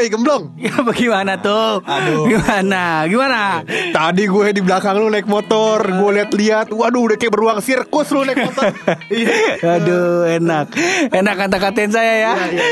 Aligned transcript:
Woi 0.00 0.08
gemblong. 0.08 0.44
Ya 0.70 0.80
bagaimana 0.80 1.36
tuh? 1.36 1.84
Aduh. 1.84 2.24
Gimana? 2.24 3.04
Gimana? 3.04 3.60
Tadi 3.68 4.24
gue 4.24 4.48
di 4.56 4.60
belakang 4.64 4.96
lu 4.96 5.12
naik 5.12 5.28
motor 5.28 5.84
Gue 5.84 6.16
liat-liat. 6.16 6.72
Waduh 6.72 7.04
udah 7.04 7.16
kayak 7.20 7.32
beruang 7.36 7.60
sirkus 7.60 8.08
lu 8.16 8.24
naik 8.24 8.48
motor. 8.48 8.72
Iya. 9.12 9.60
Aduh 9.60 10.24
enak. 10.24 10.72
Enak 11.12 11.34
kata-katain 11.36 11.92
saya 11.92 12.14
ya. 12.16 12.34
Iya, 12.48 12.48
iya, 12.48 12.66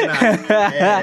enak. 0.72 1.02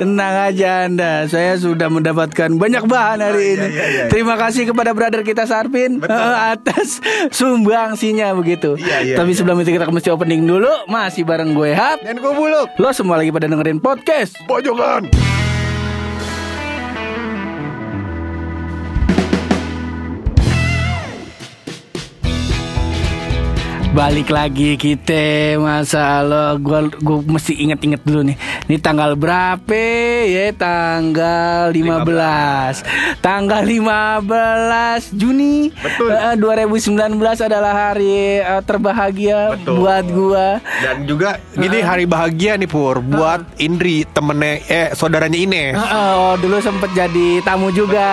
Tenang 0.00 0.34
aja 0.48 0.70
anda. 0.88 1.12
Saya 1.28 1.60
sudah 1.60 1.92
mendapatkan 1.92 2.48
banyak 2.56 2.88
bahan 2.88 3.18
hari 3.20 3.58
ini. 3.58 3.68
Terima 4.08 4.40
kasih 4.40 4.70
kepada 4.72 4.96
brother 4.96 5.20
kita 5.26 5.44
Sarpin 5.44 6.00
Betul. 6.00 6.32
Atas 6.56 7.04
sumbangsinya 7.34 8.32
begitu. 8.32 8.80
Tapi 8.80 9.30
sebelum 9.36 9.60
itu 9.60 9.76
kita 9.76 9.90
mesti 9.92 10.08
opening 10.08 10.48
dulu. 10.48 10.88
Masih 10.88 11.28
bareng 11.28 11.52
gue 11.52 11.76
Hap 11.76 12.00
Dan 12.00 12.24
gue 12.24 12.32
buluk. 12.32 12.72
Lo 12.80 12.88
semua 12.96 13.20
lagi 13.20 13.28
pada 13.28 13.50
dengerin 13.50 13.82
podcast. 13.82 14.32
Pojokan 14.48 15.10
Balik 23.98 24.30
lagi 24.30 24.78
kita 24.78 25.58
Masa 25.58 26.22
lo 26.22 26.54
Gue 26.62 26.86
gua 27.02 27.18
mesti 27.18 27.50
inget-inget 27.58 27.98
dulu 28.06 28.30
nih. 28.30 28.38
Ini 28.70 28.78
tanggal 28.78 29.18
berapa? 29.18 29.74
Ya 30.22 30.54
Tanggal 30.54 31.74
15 31.74 33.18
Tanggal 33.18 33.66
15 33.66 35.18
Juni 35.18 35.74
Betul. 35.74 36.14
Eh, 36.14 36.38
2019 36.38 37.18
adalah 37.42 37.90
hari 37.90 38.38
eh, 38.38 38.62
terbahagia 38.62 39.58
Betul. 39.58 39.82
Buat 39.82 40.06
gua. 40.14 40.46
Dan 40.78 40.96
juga 41.10 41.42
Gini 41.58 41.82
hari 41.82 42.06
bahagia 42.06 42.54
nih 42.54 42.70
Pur 42.70 43.02
Buat 43.02 43.58
Indri 43.58 44.06
Temennya 44.06 44.62
Eh 44.70 44.88
saudaranya 44.94 45.34
Eh, 45.34 45.74
eh, 45.74 46.12
Oh 46.14 46.38
dulu 46.38 46.62
sempet 46.62 46.94
jadi 46.94 47.42
tamu 47.42 47.74
juga. 47.74 48.06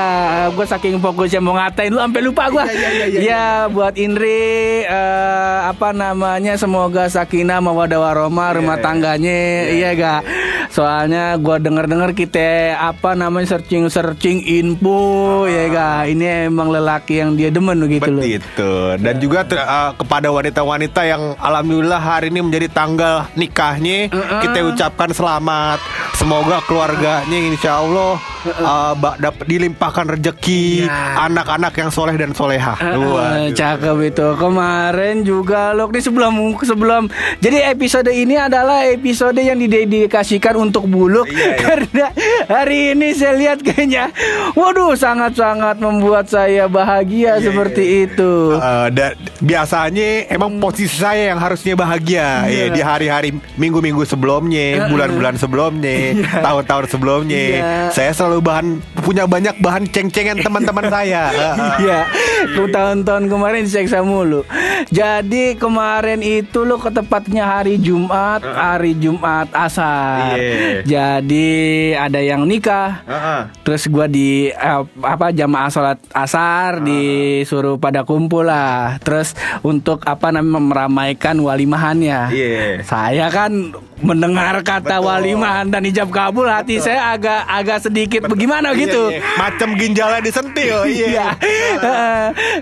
Gue 0.49 0.65
saking 0.65 0.97
fokusnya 0.97 1.37
mau 1.45 1.53
ngatain 1.53 1.93
lu 1.93 2.01
sampai 2.01 2.21
lupa 2.25 2.49
gue 2.49 2.63
Iya, 2.65 2.73
iya, 2.73 2.89
iya, 2.89 3.05
iya, 3.05 3.19
Ya 3.21 3.45
buat 3.69 3.93
Indri 4.01 4.81
eh, 4.81 5.74
Apa 5.75 5.91
namanya? 5.91 6.55
Semoga 6.55 7.11
sakinah 7.11 7.59
mawadah 7.59 7.99
warahmah 7.99 8.55
Rumah 8.55 8.79
iya. 8.79 8.85
tangganya. 8.87 9.39
Iya 9.75 9.89
gak 9.99 10.21
Soalnya 10.69 11.35
gue 11.35 11.57
denger-denger 11.57 12.11
kita 12.13 12.49
Apa 12.75 13.13
namanya 13.13 13.51
searching-searching 13.51 14.43
info 14.43 14.99
Ya 15.45 15.67
gak 15.67 16.09
Ini 16.09 16.47
emang 16.47 16.69
lelaki 16.69 17.19
yang 17.19 17.33
dia 17.33 17.49
demen 17.49 17.77
gitu 17.85 18.07
loh. 18.07 18.21
Begitu. 18.21 18.71
Dan 18.97 19.15
juga 19.17 19.43
ter- 19.43 19.59
eh, 19.59 19.91
kepada 19.95 20.29
wanita-wanita 20.29 21.01
yang 21.03 21.35
Alhamdulillah 21.35 21.99
hari 21.99 22.29
ini 22.29 22.41
menjadi 22.41 22.67
tanggal 22.69 23.27
nikahnya 23.33 24.09
Kita 24.41 24.57
ucapkan 24.65 25.09
selamat. 25.09 25.79
Semoga 26.13 26.63
keluarganya 26.63 27.37
insya 27.37 27.77
Allah 27.77 28.17
eh, 28.45 28.93
ba- 28.95 29.17
dap- 29.17 29.43
dilimpahkan 29.43 30.05
rezeki 30.11 30.57
Ya. 30.85 30.91
Anak-anak 31.23 31.73
yang 31.73 31.89
soleh 31.89 32.13
dan 32.13 32.31
soleha. 32.31 32.73
Eh, 32.75 32.95
Waduh. 32.95 33.51
cakep 33.51 33.97
itu. 34.05 34.27
Kemarin 34.35 35.21
juga 35.21 35.71
loh 35.71 35.87
nih 35.87 35.99
sebelum 35.99 36.33
sebelum 36.57 37.03
jadi 37.37 37.69
episode 37.69 38.07
ini 38.07 38.35
adalah 38.35 38.83
episode 38.83 39.35
yang 39.35 39.55
didedikasikan 39.55 40.54
untuk 40.55 40.87
buluk 40.87 41.27
Iya, 41.27 41.35
iya. 41.45 41.57
karena 41.57 42.05
hari 42.47 42.79
ini 42.91 43.11
saya 43.11 43.33
lihat 43.35 43.59
kayaknya 43.59 44.09
waduh 44.53 44.95
sangat 44.95 45.35
sangat 45.35 45.77
membuat 45.77 46.25
saya 46.25 46.65
bahagia 46.65 47.37
seperti 47.37 48.07
itu 48.07 48.33
Eh, 48.55 48.87
dan 48.89 49.11
biasanya 49.39 50.07
emang 50.27 50.57
posisi 50.57 50.95
saya 50.95 51.29
yang 51.29 51.37
harusnya 51.37 51.73
bahagia 51.73 52.47
Iya. 52.47 52.65
ya 52.65 52.65
di 52.71 52.81
hari-hari 52.81 53.29
minggu-minggu 53.55 54.03
sebelumnya, 54.03 54.87
bulan-bulan 54.87 55.35
sebelumnya, 55.35 56.15
tahun-tahun 56.35 56.85
sebelumnya. 56.89 57.37
Iya. 57.37 57.73
Saya 57.91 58.11
selalu 58.11 58.39
bahan 58.41 58.67
punya 59.01 59.23
banyak 59.25 59.59
bahan 59.59 59.83
ceng-cengan 59.87 60.39
teman-teman 60.39 60.85
saya. 60.87 61.23
Iya, 61.75 62.07
ke 62.47 62.63
tahun-tahun 62.69 63.27
kemarin 63.27 63.61
diseksa 63.63 63.99
mulu. 64.01 64.45
Jadi 64.89 65.55
kemarin 65.55 66.21
itu 66.21 66.61
lo 66.61 66.77
ketepatnya 66.77 67.43
hari 67.43 67.75
Jumat, 67.77 68.41
hari 68.41 68.95
Jumat 68.95 69.49
asar. 69.51 70.35
Iya. 70.35 70.44
Jadi 70.85 71.47
ada 71.91 72.19
yang 72.19 72.45
nikah, 72.45 73.01
Heeh. 73.05 73.41
Terus 73.63 73.87
gua 73.87 74.05
di 74.05 74.49
eh, 74.49 74.81
apa 75.01 75.29
jamaah 75.29 75.69
sholat 75.69 75.97
asar 76.11 76.79
disuruh 76.79 77.75
pada 77.75 78.01
kumpul 78.01 78.45
lah. 78.45 78.97
Terus 79.01 79.33
untuk 79.61 80.01
apa 80.03 80.29
namanya 80.29 80.61
meramaikan 80.61 81.35
walimahannya. 81.37 82.19
Iya. 82.29 82.85
Saya 82.85 83.27
kan 83.29 83.73
mendengar 83.95 84.59
kata 84.59 84.99
Betul. 84.99 85.07
walimahan 85.07 85.71
dan 85.71 85.81
ijab 85.81 86.11
kabul 86.11 86.45
hati 86.45 86.83
saya 86.83 87.15
agak 87.15 87.47
agak 87.47 87.79
sedikit 87.81 88.27
bagaimana 88.27 88.75
gitu. 88.75 89.07
Iya, 89.09 89.23
iya. 89.23 89.39
Macam 89.39 89.69
ginjalnya 89.75 90.21
disentil. 90.21 90.77
Iya. 90.95 91.27
Iya. 91.39 91.91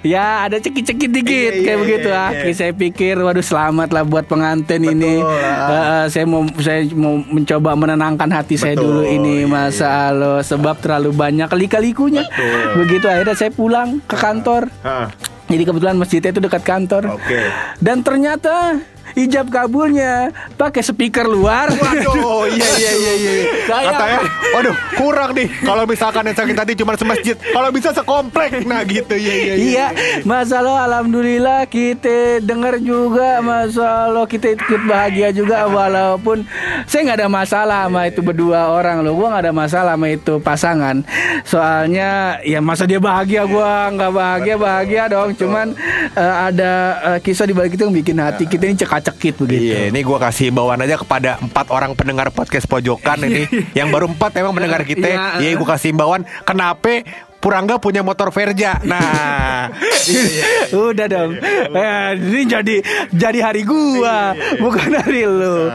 Ya 0.01 0.25
ada 0.47 0.57
cekit-cekit 0.57 1.09
dikit 1.09 1.53
Iya, 1.53 1.59
iya, 1.59 1.65
kayak 1.65 1.79
begitu 1.79 2.09
iya, 2.09 2.21
ah. 2.21 2.29
iya. 2.33 2.53
Saya 2.53 2.71
pikir 2.73 3.15
waduh 3.17 3.43
selamat 3.43 3.89
lah 3.91 4.03
buat 4.05 4.25
pengantin 4.25 4.81
ini. 4.83 5.19
ah. 5.21 5.69
Heeh, 5.69 6.03
saya 6.09 6.25
mau 6.25 6.45
saya 6.59 6.85
mau 6.93 7.19
mencoba 7.19 7.72
menenangkan 7.75 8.29
hati 8.29 8.55
saya 8.55 8.77
Betul, 8.77 8.85
dulu 8.87 9.01
ini 9.07 9.43
iya, 9.43 9.49
masa 9.49 9.87
Allah 10.09 10.39
sebab 10.45 10.79
terlalu 10.79 11.11
banyak 11.13 11.49
lika-likunya. 11.51 12.23
Begitu 12.77 13.05
akhirnya 13.09 13.35
saya 13.35 13.51
pulang 13.51 13.99
ke 14.05 14.15
kantor. 14.15 14.69
Hah. 14.85 15.09
Jadi 15.49 15.63
kebetulan 15.69 15.95
masjidnya 15.99 16.31
itu 16.33 16.41
dekat 16.41 16.63
kantor. 16.65 17.19
Oke. 17.19 17.41
Dan 17.77 18.01
ternyata 18.01 18.79
ijab 19.15 19.47
kabulnya 19.47 20.29
pakai 20.53 20.81
speaker 20.81 21.25
luar. 21.25 21.69
Waduh, 21.69 22.47
iya 22.53 22.69
iya 22.75 22.91
iya 22.95 23.13
iya. 23.15 23.33
Saya- 23.65 23.91
Katanya, 23.93 24.19
waduh, 24.51 24.75
kurang 24.95 25.31
nih 25.33 25.47
kalau 25.59 25.83
misalkan 25.83 26.23
yang 26.25 26.35
sakit 26.35 26.55
hati 26.55 26.73
cuma 26.73 26.93
semasjid. 26.93 27.35
Kalau 27.37 27.69
bisa 27.69 27.89
sekomplek. 27.91 28.63
Nah, 28.63 28.81
gitu. 28.83 29.13
Iya 29.13 29.33
iya 29.35 29.53
Iya, 29.53 29.87
masalah 30.23 30.85
alhamdulillah 30.85 31.65
kita 31.65 32.39
dengar 32.39 32.77
juga 32.77 33.39
masalah 33.39 34.25
kita 34.25 34.53
ikut 34.53 34.81
bahagia 34.83 35.29
juga 35.29 35.65
walaupun 35.65 36.45
saya 36.85 37.01
nggak 37.05 37.19
ada 37.19 37.29
masalah 37.29 37.79
sama 37.85 38.01
itu 38.05 38.19
berdua 38.19 38.71
orang 38.71 39.01
loh, 39.01 39.13
gua 39.13 39.27
nggak 39.31 39.43
ada 39.43 39.53
masalah 39.53 39.93
sama 39.93 40.07
itu 40.09 40.33
pasangan. 40.39 40.95
Soalnya 41.43 42.09
ya 42.41 42.59
masa 42.59 42.83
dia 42.83 42.97
bahagia 42.97 43.43
gua 43.43 43.89
nggak 43.89 44.11
bahagia 44.11 44.55
bahagia 44.55 45.03
dong, 45.07 45.33
cuman 45.33 45.75
eh, 46.13 46.35
ada 46.43 46.71
eh, 47.13 47.19
kisah 47.19 47.43
di 47.43 47.53
balik 47.53 47.75
itu 47.75 47.83
yang 47.83 47.93
bikin 47.93 48.17
hati 48.17 48.43
kita 48.43 48.65
ini 48.65 48.75
cekak-cekit 49.03 49.35
begitu. 49.43 49.75
Iya, 49.75 49.91
ini 49.91 49.99
gua 50.01 50.17
kasih 50.23 50.55
bawaan 50.55 50.79
aja 50.79 50.95
kepada 50.95 51.35
empat 51.43 51.67
orang 51.69 51.91
pendengar 51.93 52.31
podcast 52.31 52.65
pojokan 52.65 53.19
ini. 53.27 53.43
Yang 53.77 53.87
baru 53.91 54.05
empat 54.15 54.31
emang 54.39 54.55
mendengar 54.55 54.81
kita. 54.87 55.03
Iya, 55.03 55.43
Iya, 55.43 55.51
gua 55.59 55.75
kasih 55.75 55.91
bawaan. 55.91 56.23
Kenapa 56.47 57.03
Purangga 57.43 57.75
punya 57.75 57.99
motor 57.99 58.31
Verja? 58.31 58.79
Nah, 58.87 59.67
Udah 60.87 61.07
dong. 61.11 61.35
Eh, 61.75 62.09
ini 62.15 62.47
jadi 62.47 62.75
jadi 63.11 63.39
hari 63.43 63.67
gua, 63.67 64.31
bukan 64.63 64.95
hari 64.95 65.27
lu. 65.27 65.67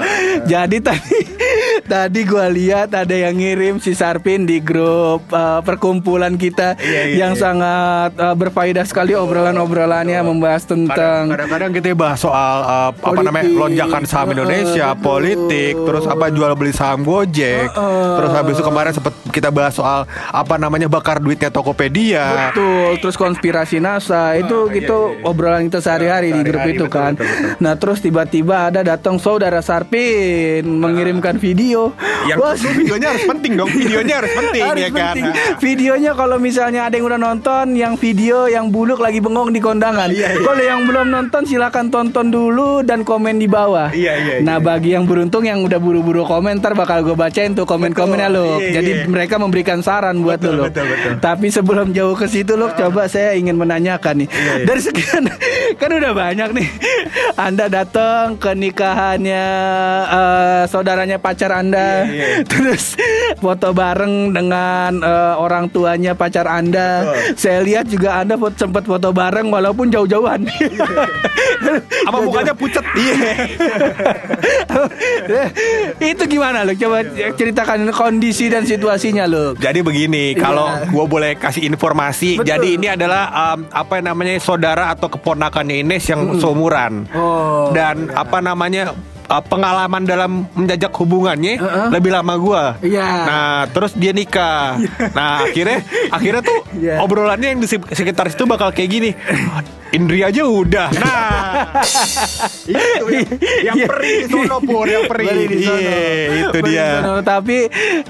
Jadi 0.49 0.81
tadi 0.81 1.21
tadi 1.93 2.21
gua 2.25 2.49
lihat 2.49 2.97
ada 2.97 3.13
yang 3.13 3.37
ngirim 3.37 3.77
si 3.85 3.93
Sarpin 3.93 4.49
di 4.49 4.65
grup 4.65 5.29
eh, 5.29 5.61
perkumpulan 5.61 6.41
kita 6.41 6.81
Iya, 6.81 7.03
iya, 7.13 7.17
yang 7.27 7.33
iya. 7.37 7.43
sangat 7.43 8.11
eh, 8.17 8.35
berfaedah 8.39 8.85
sekali 8.89 9.13
obrolan-obrolannya 9.13 10.21
membahas 10.25 10.65
tentang 10.65 11.29
kadang-kadang 11.29 11.71
kita 11.75 11.93
bahas 11.93 12.19
soal 12.23 12.57
uh, 12.65 12.91
apa 12.95 13.21
namanya 13.21 13.51
lonjakan 13.51 14.03
saham 14.09 14.33
Indonesia, 14.33 14.95
betul. 14.95 15.05
politik, 15.05 15.75
terus 15.75 16.05
apa 16.09 16.33
jual 16.33 16.53
beli 16.57 16.73
saham 16.73 17.05
Gojek, 17.05 17.69
Heeh. 17.69 18.15
terus 18.17 18.33
habis 18.33 18.55
itu 18.57 18.65
kemarin 18.65 18.93
sempat 18.95 19.15
kita 19.29 19.49
bahas 19.53 19.75
soal 19.77 20.09
apa 20.33 20.55
namanya 20.57 20.87
bakar 20.89 21.21
duitnya 21.21 21.53
Tokopedia. 21.59 22.55
Betul, 22.55 23.03
terus 23.03 23.19
konspirasi 23.19 23.83
NASA 23.83 24.39
itu 24.39 24.71
gitu 24.71 25.19
obrolan 25.27 25.67
kita 25.67 25.83
sehari-hari 25.83 26.31
di 26.31 26.47
grup 26.47 26.63
itu 26.65 26.87
betul, 26.87 26.95
kan. 26.95 27.13
betul, 27.19 27.27
betul. 27.27 27.59
Nah, 27.59 27.75
terus 27.75 27.99
tiba-tiba 27.99 28.71
ada 28.71 28.87
datang 28.87 29.19
saudara 29.19 29.59
Sarpin 29.59 30.63
mengirimkan 30.63 31.35
video. 31.35 31.91
Yang 32.31 32.39
Wah, 32.39 32.55
itu 32.55 32.69
videonya 32.87 33.09
harus 33.11 33.25
penting 33.27 33.53
dong, 33.59 33.71
videonya 33.71 34.15
harus 34.23 34.33
penting 34.33 34.63
harus 34.63 34.83
ya 34.87 34.91
kan. 34.95 35.15
penting. 35.19 35.25
Videonya 35.59 36.13
kalau 36.15 36.37
misalnya 36.39 36.87
ada 36.87 36.95
yang 36.95 37.07
udah 37.11 37.21
nonton, 37.21 37.67
yang 37.75 37.95
video 37.99 38.47
yang 38.47 38.71
buluk 38.71 39.03
lagi 39.03 39.19
bengong 39.19 39.51
di 39.51 39.59
kondangan. 39.59 40.15
Iya, 40.15 40.39
iya. 40.39 40.45
Kalau 40.47 40.63
yang 40.63 40.87
belum 40.87 41.07
nonton 41.11 41.43
silakan 41.43 41.91
tonton 41.91 42.31
dulu 42.31 42.87
dan 42.87 43.03
komen 43.03 43.43
di 43.43 43.51
bawah. 43.51 43.91
Iya, 43.91 44.13
iya, 44.15 44.35
iya. 44.39 44.47
Nah, 44.47 44.63
bagi 44.63 44.95
yang 44.95 45.11
beruntung 45.11 45.43
yang 45.43 45.67
udah 45.67 45.83
buru-buru 45.83 46.23
komentar 46.23 46.79
bakal 46.79 47.03
gue 47.03 47.19
bacain 47.19 47.51
tuh 47.51 47.67
komen-komennya 47.67 48.31
Betul, 48.31 48.47
lo. 48.47 48.63
iya, 48.63 48.71
Jadi 48.79 48.91
iya. 48.95 49.05
mereka 49.09 49.35
memberikan 49.41 49.83
saran 49.83 50.23
buat 50.23 50.39
Betul, 50.39 50.55
lo. 50.55 50.65
betul, 50.71 50.87
betul. 50.87 51.13
Tapi 51.19 51.48
sebelum 51.51 51.95
jauh 51.95 52.15
ke 52.15 52.27
situ 52.29 52.55
lo 52.59 52.71
coba 52.75 53.09
saya 53.09 53.35
ingin 53.39 53.57
menanyakan 53.57 54.25
nih. 54.25 54.29
Iya, 54.29 54.53
iya. 54.63 54.67
Dari 54.67 54.81
sekian 54.83 55.25
kan 55.81 55.91
udah 55.91 56.13
banyak 56.13 56.51
nih. 56.55 56.69
Anda 57.39 57.71
datang 57.71 58.37
ke 58.37 58.53
nikahannya 58.53 59.47
eh, 60.11 60.63
saudaranya 60.67 61.17
pacar 61.23 61.55
Anda, 61.55 62.05
terus 62.51 62.99
foto 63.39 63.71
bareng 63.73 64.35
dengan 64.35 64.99
eh, 65.01 65.35
orang 65.39 65.71
tuanya 65.71 66.13
pacar 66.19 66.51
Anda. 66.51 67.07
Saya 67.39 67.63
lihat 67.63 67.89
juga 67.89 68.21
Anda 68.21 68.35
sempat 68.59 68.85
foto 68.85 69.15
bareng 69.15 69.49
walaupun 69.49 69.89
jauh-jauhan. 69.89 70.45
Apa 72.09 72.19
mukanya 72.23 72.55
pucet? 72.55 72.85
Iya. 72.97 73.39
Itu 75.99 76.25
gimana 76.27 76.67
lo? 76.67 76.75
Coba 76.75 77.05
ceritakan 77.35 77.91
kondisi 77.95 78.51
dan 78.51 78.67
situasinya 78.67 79.25
lo. 79.31 79.55
Jadi 79.59 79.81
begini, 79.83 80.35
kalau 80.35 80.69
gue 80.89 81.05
boleh 81.07 81.38
kasih 81.39 81.63
informasi. 81.65 82.37
Betul. 82.37 82.47
jadi 82.47 82.69
ini 82.75 82.87
adalah 82.91 83.23
um, 83.55 83.65
apa 83.71 83.99
namanya 83.99 84.37
saudara 84.39 84.91
atau 84.91 85.09
keponakannya 85.09 85.81
Ines 85.81 86.05
yang 86.05 86.37
seumuran. 86.37 87.07
Oh. 87.11 87.71
Dan 87.71 88.11
apa 88.11 88.39
namanya 88.39 88.93
uh, 89.27 89.41
pengalaman 89.41 90.03
dalam 90.03 90.45
menjajak 90.53 90.91
hubungannya 90.95 91.57
Uh-uh. 91.57 91.89
lebih 91.89 92.11
lama 92.11 92.35
gua. 92.37 92.65
Iya. 92.81 93.07
Nah, 93.25 93.61
terus 93.71 93.95
dia 93.95 94.11
nikah. 94.11 94.77
nah, 95.13 95.45
akhirnya 95.45 95.79
akhirnya 96.11 96.43
tuh 96.43 96.59
Iya. 96.75 96.99
obrolannya 97.01 97.49
yang 97.49 97.61
di 97.61 97.69
se- 97.69 97.89
sekitar 97.89 98.29
situ 98.29 98.45
bakal 98.45 98.71
kayak 98.71 98.91
gini. 98.91 99.11
Indri 99.91 100.21
aja 100.21 100.43
udah. 100.45 100.89
Nah, 100.99 101.81
itu 102.69 103.07
yang, 103.09 103.29
yang 103.65 103.77
Iya. 103.79 103.87
perih 103.89 104.17
di 104.21 104.31
sono 104.31 104.57
pur, 104.61 104.85
yang 104.85 105.05
perih. 105.07 105.49
Di 105.49 105.59
sono. 105.61 105.79
Iya, 105.81 105.99
itu 106.45 106.59
dia. 106.65 106.89
sono. 107.01 107.15
Tapi 107.21 107.57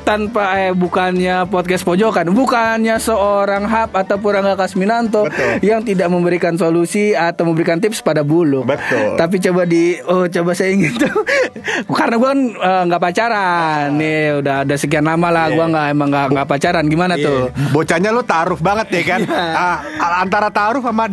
tanpa 0.02 0.58
eh 0.58 0.72
bukannya 0.72 1.46
podcast 1.46 1.82
pojokan, 1.82 2.28
bukannya 2.30 2.98
seorang 2.98 3.64
hub 3.64 3.90
atau 3.94 4.16
Purangga 4.18 4.54
Kasminanto 4.54 5.24
Betul. 5.24 5.62
yang 5.62 5.80
tidak 5.82 6.08
memberikan 6.08 6.54
solusi 6.54 7.14
atau 7.14 7.46
memberikan 7.46 7.78
tips 7.78 8.02
pada 8.02 8.20
bulu. 8.20 8.66
Betul. 8.66 9.14
Tapi 9.14 9.36
coba 9.38 9.62
di 9.64 9.96
oh 10.02 10.26
coba 10.26 10.50
saya 10.52 10.74
ingin 10.74 10.98
tahu 10.98 11.20
karena 11.98 12.16
gua 12.16 12.28
kan 12.32 12.40
eh, 12.52 12.82
nggak 12.90 13.02
pacaran 13.02 13.84
nih 13.94 14.18
udah 14.42 14.56
ada 14.66 14.74
sekian 14.74 15.06
lama 15.06 15.28
lah 15.30 15.46
gua 15.48 15.66
nggak 15.68 15.86
emang 15.88 16.08
nggak 16.10 16.26
nggak 16.34 16.46
pacaran 16.48 16.84
gimana 16.86 17.14
tuh? 17.16 17.48
Iya. 17.48 17.70
Bocahnya 17.70 18.10
lu 18.10 18.22
taruh 18.22 18.58
banget 18.58 18.88
ya 18.92 19.02
kan 19.06 19.20
Ah, 19.58 19.76
antara 20.22 20.50
taruh 20.50 20.82
sama 20.82 21.06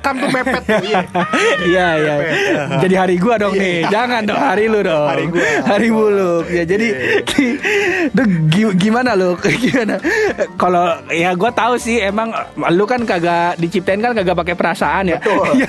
dicampakan 0.00 0.14
tuh 0.16 0.28
mepet 0.32 0.62
tuh 0.64 0.80
iya. 0.82 1.00
Iya 1.70 1.86
iya. 1.96 2.14
Jadi 2.80 2.94
hari 2.96 3.14
gua 3.20 3.34
dong 3.36 3.54
nih. 3.54 3.84
Jangan 3.86 4.22
dong 4.24 4.40
hari 4.40 4.64
lu 4.66 4.80
dong. 4.80 5.06
Hari 5.06 5.24
gua. 5.28 5.44
Hari 5.66 5.88
buluk. 5.92 6.44
Ya 6.48 6.64
jadi 6.64 6.86
Duh, 8.16 8.26
gi- 8.48 8.76
gimana 8.80 9.12
lu? 9.14 9.36
Gimana? 9.62 10.00
Kalau 10.56 10.84
ya 11.12 11.36
gua 11.36 11.52
tahu 11.52 11.76
sih 11.76 12.00
emang 12.00 12.32
lu 12.72 12.88
kan 12.88 13.04
kagak 13.04 13.60
diciptain 13.60 14.00
kan 14.00 14.16
kagak 14.16 14.34
pakai 14.34 14.54
perasaan 14.56 15.12
ya. 15.12 15.18
Iya. 15.52 15.68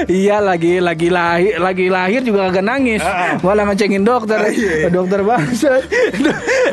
Iya 0.00 0.36
lagi 0.40 0.80
lagi 0.80 1.08
lahir 1.08 1.56
lagi 1.56 1.86
lahir 1.88 2.20
juga 2.20 2.48
kagak 2.48 2.66
nangis. 2.66 3.02
Malah 3.40 3.64
ngecengin 3.66 4.04
dokter. 4.04 4.38
Dokter 4.92 5.20
bangsa. 5.24 5.72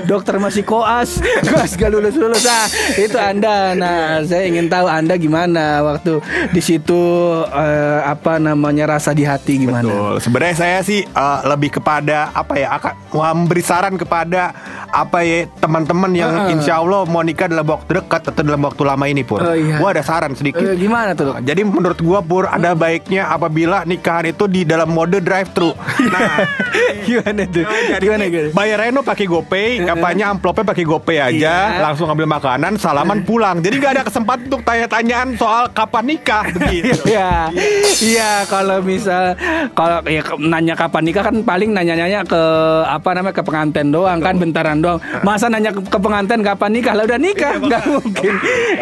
dokter 0.03 0.36
masih 0.38 0.63
koas. 0.63 1.19
Koas 1.44 1.74
gak 1.74 1.89
lulus 1.89 2.15
lulus. 2.15 2.44
Nah, 2.44 2.68
itu 2.95 3.18
Anda. 3.18 3.74
Nah, 3.74 4.24
saya 4.24 4.44
ingin 4.45 4.68
tahu 4.68 4.88
Anda 4.88 5.15
gimana 5.15 5.83
waktu 5.83 6.19
di 6.51 6.62
situ 6.62 6.96
eh, 7.47 7.99
apa 8.03 8.38
namanya 8.38 8.94
rasa 8.94 9.11
di 9.11 9.21
hati 9.21 9.63
gimana? 9.63 9.83
Betul. 9.83 10.13
Sebenarnya 10.19 10.55
saya 10.55 10.77
sih 10.81 11.01
eh, 11.01 11.39
lebih 11.44 11.73
kepada 11.73 12.31
apa 12.31 12.53
ya 12.55 12.67
akan 12.75 12.94
memberi 13.09 13.61
saran 13.61 13.95
kepada 13.95 14.51
apa 14.88 15.19
ya 15.19 15.49
teman-teman 15.57 16.11
yang 16.11 16.31
Heeh. 16.31 16.53
insya 16.55 16.79
Allah 16.79 17.03
mau 17.03 17.19
nikah 17.19 17.45
dalam 17.45 17.65
waktu 17.65 17.99
dekat 17.99 18.21
atau 18.25 18.41
dalam 18.41 18.61
waktu 18.61 18.81
lama 18.81 19.05
ini 19.05 19.21
pur. 19.21 19.39
Oh, 19.39 19.51
iya. 19.51 19.77
Gua 19.77 19.91
ada 19.91 20.01
saran 20.01 20.31
sedikit. 20.31 20.63
Eh, 20.63 20.75
gimana 20.75 21.11
tuh? 21.11 21.35
Jadi 21.39 21.61
menurut 21.61 21.99
gua 21.99 22.19
pur 22.19 22.47
ada 22.47 22.71
baiknya 22.71 23.27
apabila 23.27 23.83
nikahan 23.83 24.27
itu 24.27 24.47
di 24.47 24.63
dalam 24.63 24.88
mode 24.88 25.19
drive 25.19 25.51
thru. 25.51 25.71
Nah, 26.07 26.39
gimana 27.03 27.43
tuh? 27.45 27.65
Gimana 28.00 28.23
gimana? 28.25 28.50
bayarnya 28.50 28.89
no 28.89 29.03
pakai 29.03 29.27
GoPay, 29.27 29.69
apanya 29.83 30.31
amplopnya 30.31 30.63
pakai 30.63 30.83
GoPay 30.83 31.17
aja, 31.19 31.53
Iya. 31.67 31.83
langsung 31.83 32.07
ambil 32.07 32.25
makanan, 32.25 32.79
salaman 32.79 33.21
pulang. 33.21 33.59
Jadi 33.59 33.75
nggak 33.75 33.91
ada 33.91 34.03
kesempatan 34.07 34.47
untuk 34.47 34.63
tanya-tanyaan 34.63 35.35
soal 35.35 35.67
kapan 35.69 36.03
nikah 36.07 36.47
begitu. 36.55 36.87
Iya, 37.07 37.51
iya. 38.04 38.31
Kalau 38.48 38.80
misal 38.84 39.36
kalau 39.74 40.00
ya 40.07 40.22
nanya 40.39 40.75
kapan 40.78 41.04
nikah 41.07 41.24
kan 41.28 41.36
paling 41.44 41.69
nanya-nanya 41.74 42.24
ke 42.24 42.44
apa 42.88 43.10
namanya 43.18 43.36
ke 43.36 43.44
pengantin 43.44 43.88
doang 43.92 44.19
kan 44.24 44.36
bentaran 44.39 44.80
doang. 44.80 45.00
Masa 45.22 45.51
nanya 45.51 45.74
ke, 45.74 45.98
pengantin 46.00 46.42
kapan 46.45 46.72
nikah? 46.74 46.94
Lah 46.95 47.04
udah 47.06 47.19
nikah, 47.19 47.54
nggak 47.60 47.84
mungkin, 47.88 48.34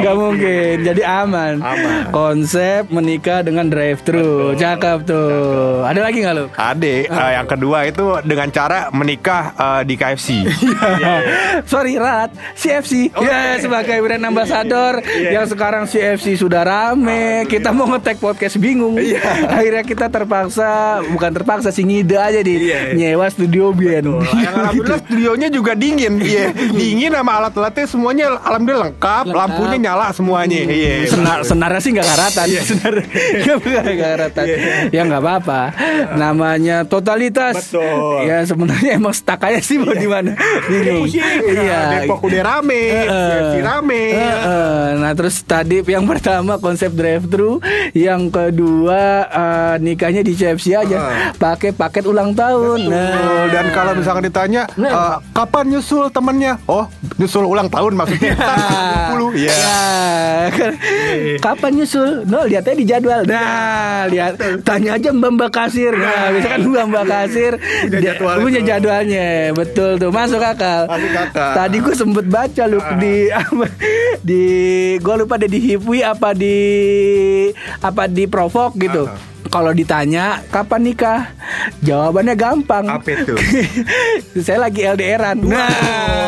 nggak 0.02 0.16
mungkin. 0.16 0.76
Jadi 0.86 1.02
aman. 1.02 1.54
Aman. 1.62 2.02
Konsep 2.12 2.88
menikah 2.94 3.42
dengan 3.42 3.68
drive 3.68 4.02
thru, 4.06 4.54
cakep 4.56 4.98
tuh. 5.08 5.84
Ada 5.86 6.00
lagi 6.06 6.18
nggak 6.22 6.36
lo? 6.36 6.46
Ade, 6.56 7.10
eh, 7.10 7.32
yang 7.36 7.48
kedua 7.48 7.88
itu 7.90 8.06
dengan 8.24 8.48
cara 8.52 8.90
menikah 8.94 9.54
eh, 9.56 9.82
di 9.88 9.96
KFC. 9.98 10.46
Sorry 11.72 11.96
Rat, 11.98 12.32
CFC 12.56 13.10
ya 13.12 13.58
sebagai 13.60 13.98
brand 14.04 14.26
ambassador. 14.28 15.02
Yang 15.06 15.56
sekarang 15.56 15.84
CFC 15.90 16.38
sudah 16.38 16.64
rame. 16.66 17.48
Kita 17.50 17.72
mau 17.72 17.88
ngetek 17.96 18.18
podcast 18.20 18.56
bingung. 18.58 19.00
Akhirnya 19.56 19.84
kita 19.84 20.06
terpaksa 20.08 20.68
bukan 21.08 21.32
terpaksa 21.32 21.70
sih 21.72 21.82
ngide 21.82 22.18
aja 22.20 22.40
di 22.40 22.60
nyewa 22.94 23.28
studio 23.28 23.72
band. 23.72 24.08
Yang 24.46 24.54
alhamdulillah 24.54 25.00
studionya 25.02 25.48
juga 25.48 25.72
dingin, 25.74 26.20
iya. 26.26 26.52
Dingin 26.52 27.12
sama 27.12 27.40
alat-alatnya 27.40 27.86
semuanya 27.88 28.26
alhamdulillah 28.44 28.92
lengkap, 28.92 29.24
Lengkap. 29.26 29.40
lampunya 29.40 29.78
nyala 29.82 30.08
semuanya. 30.12 30.60
Iya. 30.66 31.08
Senar 31.08 31.40
senarnya 31.42 31.80
sih 31.80 31.92
nggak 31.96 32.08
karatan, 32.08 32.48
senar 32.62 32.94
nggak 33.64 33.98
karatan. 33.98 34.46
Ya 34.92 35.02
nggak 35.04 35.22
apa-apa. 35.22 35.62
Namanya 36.16 36.84
totalitas. 36.84 37.72
Betul. 37.72 38.28
Ya 38.28 38.44
sebenarnya 38.44 38.92
emang 38.98 39.16
stakanya 39.16 39.62
sih 39.62 39.80
mau 39.80 39.96
di 39.96 40.08
mana. 40.08 40.36
Bingung. 40.68 41.08
Iya. 41.10 42.04
Depok 42.04 42.28
udah 42.28 42.42
rame, 42.44 42.82
KFC 43.08 43.56
rame. 43.62 44.04
Heeh. 44.12 44.84
Nah 45.00 45.12
terus 45.14 45.40
tadi 45.42 45.80
yang 45.86 46.04
pertama 46.04 46.58
konsep 46.58 46.92
drive 46.92 47.26
thru, 47.26 47.62
yang 47.94 48.32
kedua 48.34 49.28
eh, 49.30 49.76
nikahnya 49.84 50.26
di 50.26 50.34
CFC 50.34 50.74
aja, 50.74 51.32
pakai 51.36 51.76
paket 51.76 52.08
ulang 52.10 52.34
tahun. 52.34 52.90
Nah. 52.90 53.52
Dan 53.52 53.70
kalau 53.76 53.94
misalkan 53.94 54.26
ditanya 54.26 54.66
eh, 54.80 55.18
kapan 55.36 55.76
nyusul 55.76 56.10
temennya? 56.10 56.58
Oh, 56.66 56.88
nyusul 57.20 57.46
ulang 57.46 57.70
tahun 57.70 57.94
maksudnya. 57.94 58.34
20. 59.16 59.40
Iya. 59.40 59.56
Ya, 59.56 60.48
kan. 60.52 60.74
Kapan 61.40 61.72
nyusul? 61.82 62.10
No, 62.28 62.44
lihatnya 62.48 62.76
di 62.76 62.86
jadwal. 62.86 63.22
Nah, 63.26 64.08
lihat 64.10 64.40
tanya 64.66 64.98
aja 65.00 65.10
Mbak 65.12 65.32
Mbak 65.40 65.52
kasir. 65.52 65.94
Nah, 65.96 66.32
bisa 66.36 66.48
kan 66.52 66.62
Mbak 66.64 66.86
Mbak 66.92 67.06
kasir 67.06 67.54
Punya 67.86 68.00
jadwal 68.02 68.36
punya 68.42 68.62
jadwalnya. 68.62 69.28
Betul 69.56 69.98
tuh, 70.00 70.12
masuk 70.12 70.42
akal. 70.42 70.88
Masuk 70.88 71.14
akal. 71.14 71.52
Tadi 71.56 71.78
gue 71.82 71.96
sempet 71.96 72.26
baca 72.28 72.64
lu 72.70 72.80
di 73.00 73.16
apa, 73.32 73.66
di 74.28 74.44
gue 75.00 75.16
lupa 75.16 75.36
deh 75.40 75.50
di 75.50 75.60
Hipwi 75.60 76.00
apa 76.06 76.32
di 76.36 76.58
apa 77.82 78.08
di 78.08 78.28
Provok 78.30 78.78
gitu. 78.80 79.10
Kalau 79.56 79.72
ditanya 79.72 80.44
kapan 80.52 80.82
nikah, 80.84 81.32
jawabannya 81.80 82.36
gampang. 82.36 82.92
Apa 82.92 83.08
itu? 83.08 83.40
Saya 84.44 84.68
lagi 84.68 84.84
LDRan. 84.84 85.40
Nah, 85.48 85.72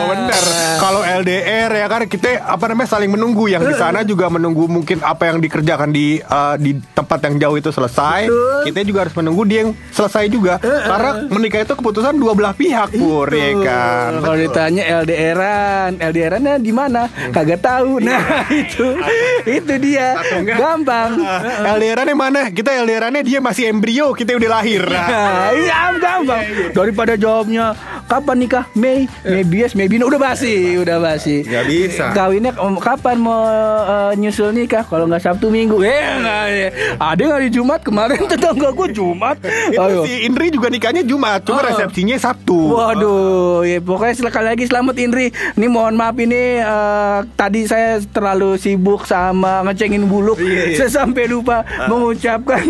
Oh, 0.07 0.15
benar. 0.15 0.43
Kalau 0.79 1.01
LDR 1.03 1.67
ya 1.73 1.87
kan 1.91 2.07
kita 2.07 2.39
apa 2.39 2.71
namanya 2.71 2.95
saling 2.95 3.11
menunggu 3.11 3.51
yang 3.51 3.59
di 3.67 3.75
sana 3.75 4.07
juga 4.07 4.31
menunggu 4.31 4.69
mungkin 4.71 5.03
apa 5.03 5.27
yang 5.27 5.43
dikerjakan 5.43 5.91
di 5.91 6.23
eh, 6.23 6.55
di 6.63 6.79
tempat 6.95 7.19
yang 7.27 7.35
jauh 7.43 7.55
itu 7.59 7.69
selesai. 7.75 8.31
Betul. 8.31 8.63
Kita 8.71 8.79
juga 8.87 8.99
harus 9.03 9.15
menunggu 9.19 9.43
dia 9.43 9.67
yang 9.67 9.71
selesai 9.91 10.31
juga. 10.31 10.63
Karena 10.63 11.27
menikah 11.27 11.67
itu 11.67 11.73
keputusan 11.75 12.15
dua 12.15 12.31
belah 12.31 12.55
pihak, 12.55 12.95
Pur, 12.95 13.27
ya 13.27 13.51
kan. 13.59 14.11
Kalau 14.23 14.37
ditanya 14.39 14.83
LDRan, 15.03 15.89
LDRannya 15.99 16.55
di 16.63 16.71
mana? 16.71 17.11
Kagak 17.35 17.59
tahu. 17.59 17.99
Nah, 17.99 18.47
itu 18.63 18.87
itu 19.43 19.73
dia. 19.83 20.15
Gampang. 20.55 21.19
LDR-nya 21.75 22.15
mana? 22.15 22.41
Kita 22.53 22.71
Dia 23.19 23.39
masih 23.39 23.67
embrio, 23.67 24.11
kita 24.11 24.33
udah 24.33 24.51
lahir. 24.53 24.83
Nah, 24.83 25.49
iya 25.51 25.93
gampang. 25.93 26.43
Daripada 26.69 27.13
jawabnya 27.13 27.73
kapan 28.05 28.37
nikah? 28.39 28.65
Mei, 28.73 29.05
Mei 29.21 29.41
bias, 29.41 29.73
Mei 29.73 29.85
bina 29.85 30.03
udah 30.03 30.17
basi, 30.17 30.77
udah 30.77 30.97
basi. 30.97 31.41
Nggak 31.41 31.65
bisa. 31.65 32.05
Kawinnya 32.11 32.51
kapan 32.77 33.17
mau 33.17 33.43
eh, 33.83 34.11
nyusul 34.15 34.51
nikah? 34.51 34.83
Kalau 34.83 35.05
nggak 35.05 35.19
Sabtu 35.19 35.49
Minggu. 35.49 35.81
Eh, 35.81 36.03
nggak, 36.17 36.43
eh. 36.47 36.69
ada 36.95 37.17
nggak 37.19 37.41
di 37.43 37.51
Jumat 37.51 37.79
kemarin 37.81 38.19
tetangga 38.31 38.69
gue 38.69 38.87
Jumat. 38.91 39.37
itu 39.43 39.77
Ayo. 39.77 40.01
si 40.03 40.23
Indri 40.23 40.47
juga 40.49 40.67
nikahnya 40.67 41.01
Jumat, 41.01 41.43
cuma 41.43 41.57
Oh. 41.57 41.65
resepsinya 41.65 42.15
Sabtu. 42.15 42.55
Waduh, 42.71 43.61
ya 43.63 43.81
pokoknya 43.81 44.13
sekali 44.15 44.47
lagi 44.47 44.63
selamat 44.65 44.95
Indri. 44.97 45.27
Ini 45.57 45.67
mohon 45.67 45.93
maaf 45.93 46.15
ini 46.15 46.59
eh, 46.59 47.19
tadi 47.33 47.65
saya 47.65 47.97
terlalu 48.03 48.55
sibuk 48.55 49.03
sama 49.03 49.63
ngecengin 49.63 50.05
buluk. 50.05 50.37
Saya 50.73 50.87
sampai 50.87 51.25
lupa 51.25 51.61
mengucapkan 51.87 52.63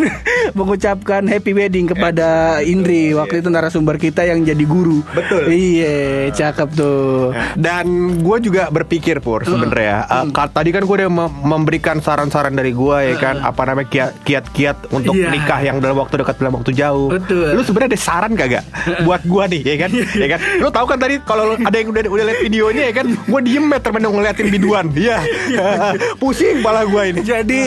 mengucapkan 0.54 1.24
happy 1.24 1.52
wedding 1.52 1.88
kepada 1.88 2.28
Indri 2.60 3.12
waktu 3.12 3.40
itu 3.40 3.50
narasumber 3.50 3.96
kita 3.96 4.24
yang 4.24 4.42
jadi 4.42 4.64
guru. 4.64 5.02
Betul. 5.10 5.48
Iya, 5.48 5.98
cakep 6.32 6.70
tuh. 6.74 7.32
Dan 7.54 7.86
gue 8.20 8.38
juga 8.42 8.68
berpikir 8.68 9.20
pur 9.20 9.42
sebenarnya. 9.42 10.06
Uh, 10.06 10.26
ka- 10.30 10.50
tadi 10.50 10.70
kan 10.70 10.82
gue 10.82 10.96
udah 10.98 11.10
mem- 11.10 11.34
memberikan 11.40 11.98
saran-saran 11.98 12.52
dari 12.52 12.72
gue 12.72 12.98
ya 13.06 13.16
kan, 13.18 13.36
apa 13.40 13.62
namanya 13.66 13.88
kiat- 13.88 14.16
kiat-kiat 14.22 14.78
untuk 14.90 15.14
Iya. 15.14 15.30
nikah 15.30 15.60
yang 15.62 15.78
dalam 15.78 15.98
waktu 15.98 16.18
dekat 16.18 16.38
dalam 16.38 16.54
waktu 16.54 16.72
jauh. 16.72 17.10
Betul. 17.10 17.54
Lu 17.54 17.62
sebenarnya 17.62 17.90
ada 17.94 18.02
saran 18.02 18.34
kagak 18.34 18.64
buat 19.08 19.22
gue 19.22 19.44
nih 19.50 19.62
ya 19.64 19.76
kan? 19.78 19.92
ya 20.14 20.28
kan? 20.28 20.40
Lu 20.58 20.70
tahu 20.70 20.86
kan 20.86 20.98
tadi 20.98 21.16
kalau 21.22 21.56
ada 21.56 21.74
yang 21.74 21.90
udah 21.90 22.02
udah 22.06 22.26
lihat 22.26 22.40
videonya 22.42 22.84
ya 22.86 22.96
kan, 22.96 23.08
gue 23.10 23.40
diem 23.42 23.64
meter 23.64 23.90
menung 23.90 24.16
ngeliatin 24.16 24.48
biduan. 24.48 24.86
Iya. 24.92 25.18
Pusing 26.22 26.60
kepala 26.60 26.84
gue 26.84 27.04
ini. 27.08 27.22
Jadi 27.22 27.62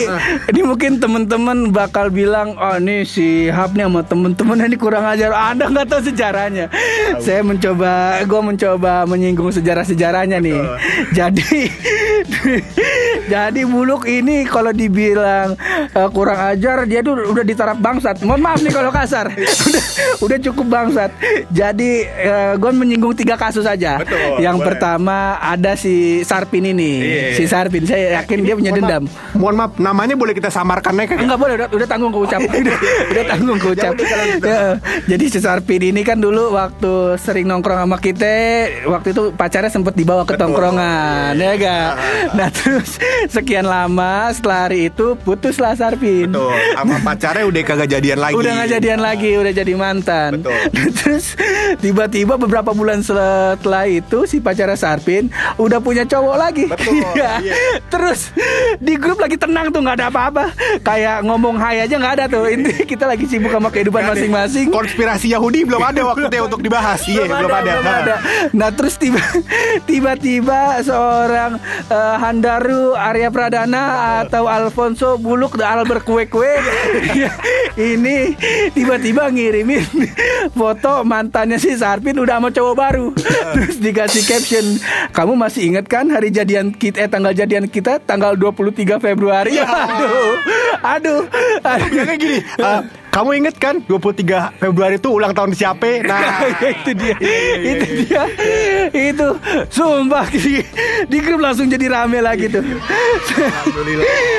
ini 0.47 0.61
mungkin 0.61 0.97
teman-teman 0.97 1.71
bakal 1.71 2.09
bilang 2.09 2.50
oh 2.57 2.75
ini 2.79 3.03
si 3.07 3.47
Hap 3.51 3.75
nih 3.75 3.85
sama 3.87 4.01
temen-temen 4.03 4.57
ini 4.67 4.77
kurang 4.79 5.05
ajar. 5.05 5.31
Anda 5.31 5.67
nggak 5.69 5.87
tahu 5.87 6.01
sejarahnya. 6.11 6.71
Saya 7.19 7.43
mencoba, 7.45 8.23
gue 8.23 8.41
mencoba 8.41 9.05
menyinggung 9.05 9.51
sejarah-sejarahnya 9.51 10.39
nih. 10.39 10.61
Jadi 11.11 11.69
jadi 13.31 13.61
Buluk 13.63 14.03
ini 14.03 14.43
kalau 14.43 14.75
dibilang 14.75 15.55
eh, 15.95 16.09
kurang 16.11 16.39
ajar 16.51 16.83
dia 16.83 16.99
tuh 16.99 17.15
udah 17.31 17.45
ditarap 17.47 17.79
bangsat. 17.79 18.19
Mohon 18.27 18.41
maaf 18.43 18.59
nih 18.59 18.73
kalau 18.75 18.91
kasar. 18.91 19.31
udah 19.71 19.83
udah 20.19 20.37
cukup 20.51 20.65
bangsat. 20.67 21.11
Jadi 21.51 22.07
gue 22.55 22.71
menyinggung 22.71 23.15
tiga 23.15 23.39
kasus 23.39 23.63
aja. 23.63 23.99
Betul, 23.99 24.43
Yang 24.43 24.57
boleh. 24.59 24.67
pertama 24.67 25.17
ada 25.39 25.75
si 25.79 26.23
Sarpin 26.27 26.67
ini. 26.67 26.91
Iya. 27.03 27.27
Si 27.39 27.43
Sarpin 27.47 27.83
saya 27.87 28.19
yakin 28.21 28.39
dia 28.43 28.55
punya 28.55 28.71
Mohon 28.71 28.79
dendam. 28.83 29.03
maaf, 29.03 29.35
mohon 29.35 29.55
maaf, 29.55 29.71
namanya 29.79 30.15
boleh 30.19 30.33
kita 30.35 30.51
samarkan 30.51 30.95
ya 30.99 31.05
kan? 31.07 31.17
Enggak 31.19 31.39
boleh, 31.39 31.53
udah, 31.59 31.67
udah 31.71 31.87
tanggung 31.87 32.11
keucap. 32.11 32.39
udah, 32.63 32.77
udah 33.11 33.23
tanggung 33.27 33.59
keucap. 33.59 33.93
Ya 34.41 34.59
jadi 35.07 35.25
si 35.27 35.39
Sarpin 35.43 35.81
ini 35.91 36.01
kan 36.01 36.17
dulu 36.19 36.55
waktu 36.55 37.19
sering 37.19 37.47
nongkrong 37.47 37.83
sama 37.83 37.97
kita, 37.99 38.67
waktu 38.87 39.11
itu 39.15 39.31
pacarnya 39.35 39.71
sempet 39.71 39.93
dibawa 39.95 40.23
ke 40.23 40.35
tongkrongan, 40.39 41.35
ya 41.35 41.51
gak? 41.57 41.89
Nah 42.35 42.49
terus 42.51 42.97
sekian 43.27 43.67
lama 43.67 44.31
setelah 44.31 44.69
hari 44.69 44.89
itu 44.89 45.13
putuslah 45.21 45.75
Sarpin. 45.75 46.31
Betul. 46.31 46.55
Sama 46.73 46.95
pacarnya 47.07 47.45
udah 47.45 47.61
kagak 47.61 47.89
jadian 47.89 48.19
lagi. 48.19 48.33
Udah 48.33 48.51
nggak 48.55 48.69
jadian 48.71 48.99
lagi, 48.99 49.31
udah 49.35 49.53
jadi 49.53 49.73
mantan. 49.75 50.31
Betul. 50.39 50.57
Nah, 50.71 50.87
Terus 51.01 51.25
tiba-tiba 51.77 52.37
beberapa 52.37 52.71
bulan 52.71 53.01
setelah 53.01 53.85
itu 53.85 54.23
si 54.25 54.39
pacarnya 54.39 54.77
Sarpin 54.77 55.27
udah 55.57 55.77
punya 55.77 56.05
cowok 56.05 56.35
lagi. 56.37 56.65
Betul, 56.65 57.03
Iya. 57.11 57.31
iya. 57.43 57.55
Terus 57.89 58.31
di 58.77 58.95
grup 58.95 59.19
lagi 59.19 59.35
tenang 59.35 59.69
tuh 59.69 59.81
nggak 59.81 59.97
ada 59.99 60.07
apa-apa. 60.07 60.45
Kayak 60.81 61.25
ngomong 61.25 61.57
hai 61.57 61.83
aja 61.83 61.95
nggak 61.97 62.13
ada 62.21 62.25
tuh. 62.29 62.45
Ini 62.47 62.85
kita 62.85 63.05
lagi 63.05 63.25
sibuk 63.27 63.51
sama 63.51 63.67
kehidupan 63.67 64.05
masing-masing. 64.07 64.69
Konspirasi 64.71 65.33
Yahudi 65.33 65.65
belum 65.65 65.81
ada 65.81 66.01
waktunya 66.05 66.41
untuk 66.41 66.61
dibahas. 66.61 67.03
Iya, 67.03 67.25
belum 67.27 67.51
ada. 67.51 67.71
belum 67.73 67.87
ada. 67.87 68.15
Nah 68.53 68.69
terus 68.71 68.95
tiba 68.95 69.19
tiba-tiba 69.85 70.79
seorang 70.81 71.57
eh, 71.89 72.15
Handaru 72.21 72.93
Arya 73.11 73.27
Pradana 73.27 73.83
atau 74.23 74.47
Alfonso 74.47 75.19
Buluk 75.19 75.59
Albert 75.59 76.07
Kue 76.07 76.31
Kue 76.31 76.47
ini 77.91 78.39
tiba-tiba 78.71 79.27
ngirimin 79.27 79.83
foto 80.55 81.03
mantannya 81.03 81.59
si 81.59 81.75
Sarpin 81.75 82.15
udah 82.15 82.39
sama 82.39 82.55
cowok 82.55 82.75
baru. 82.79 83.07
Terus 83.51 83.83
dikasih 83.83 84.23
caption, 84.23 84.65
kamu 85.11 85.35
masih 85.35 85.75
ingat 85.75 85.91
kan 85.91 86.07
hari 86.07 86.31
jadian 86.31 86.71
kita 86.71 87.03
eh, 87.03 87.09
tanggal 87.11 87.35
jadian 87.35 87.67
kita 87.67 87.99
tanggal 87.99 88.39
23 88.39 89.03
Februari? 89.03 89.59
Aduh, 89.59 90.33
aduh, 90.79 91.21
aduh. 91.67 91.87
Bilangnya 91.91 92.15
gini, 92.15 92.39
eh, 92.39 92.79
kamu 93.11 93.43
inget 93.43 93.55
kan 93.59 93.83
23 93.83 94.55
Februari 94.55 94.95
itu 94.95 95.09
ulang 95.11 95.35
tahun 95.35 95.51
siapa? 95.51 95.99
Nah, 96.07 96.47
itu 96.79 96.91
dia. 96.95 97.15
Itu 97.59 97.85
dia. 98.01 98.23
Itu 98.89 99.27
sumpah 99.67 100.31
di, 100.31 100.63
di 101.05 101.17
grup 101.19 101.43
langsung 101.43 101.67
jadi 101.67 101.91
rame 101.91 102.23
lagi 102.23 102.47
tuh. 102.47 102.63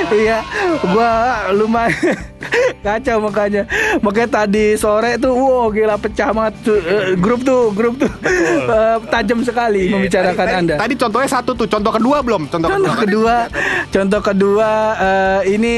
Iya 0.09 0.41
gua 0.89 1.13
lumayan 1.53 2.17
kacau 2.87 3.21
makanya. 3.23 3.69
Makanya 4.01 4.43
tadi 4.43 4.75
sore 4.75 5.21
tuh 5.21 5.37
wow 5.37 5.69
gila 5.69 6.01
pecah 6.01 6.33
banget 6.33 6.55
tuh. 6.65 6.79
Eh, 6.81 7.15
grup 7.21 7.45
tuh 7.45 7.71
grup 7.77 8.01
tuh. 8.01 8.11
Eh, 8.25 8.97
tajam 9.13 9.45
sekali 9.45 9.93
membicarakan 9.93 10.47
tadi, 10.49 10.59
anda. 10.59 10.75
Tadi 10.81 10.95
contohnya 10.97 11.29
satu 11.29 11.53
tuh, 11.53 11.69
contoh 11.69 11.93
kedua 11.93 12.25
belum? 12.25 12.49
Contoh, 12.49 12.69
Contoh 12.73 12.95
kedua. 12.99 13.47
kedua, 13.53 13.89
contoh 13.93 14.21
kedua 14.25 14.71
eh, 14.97 15.41
ini 15.55 15.75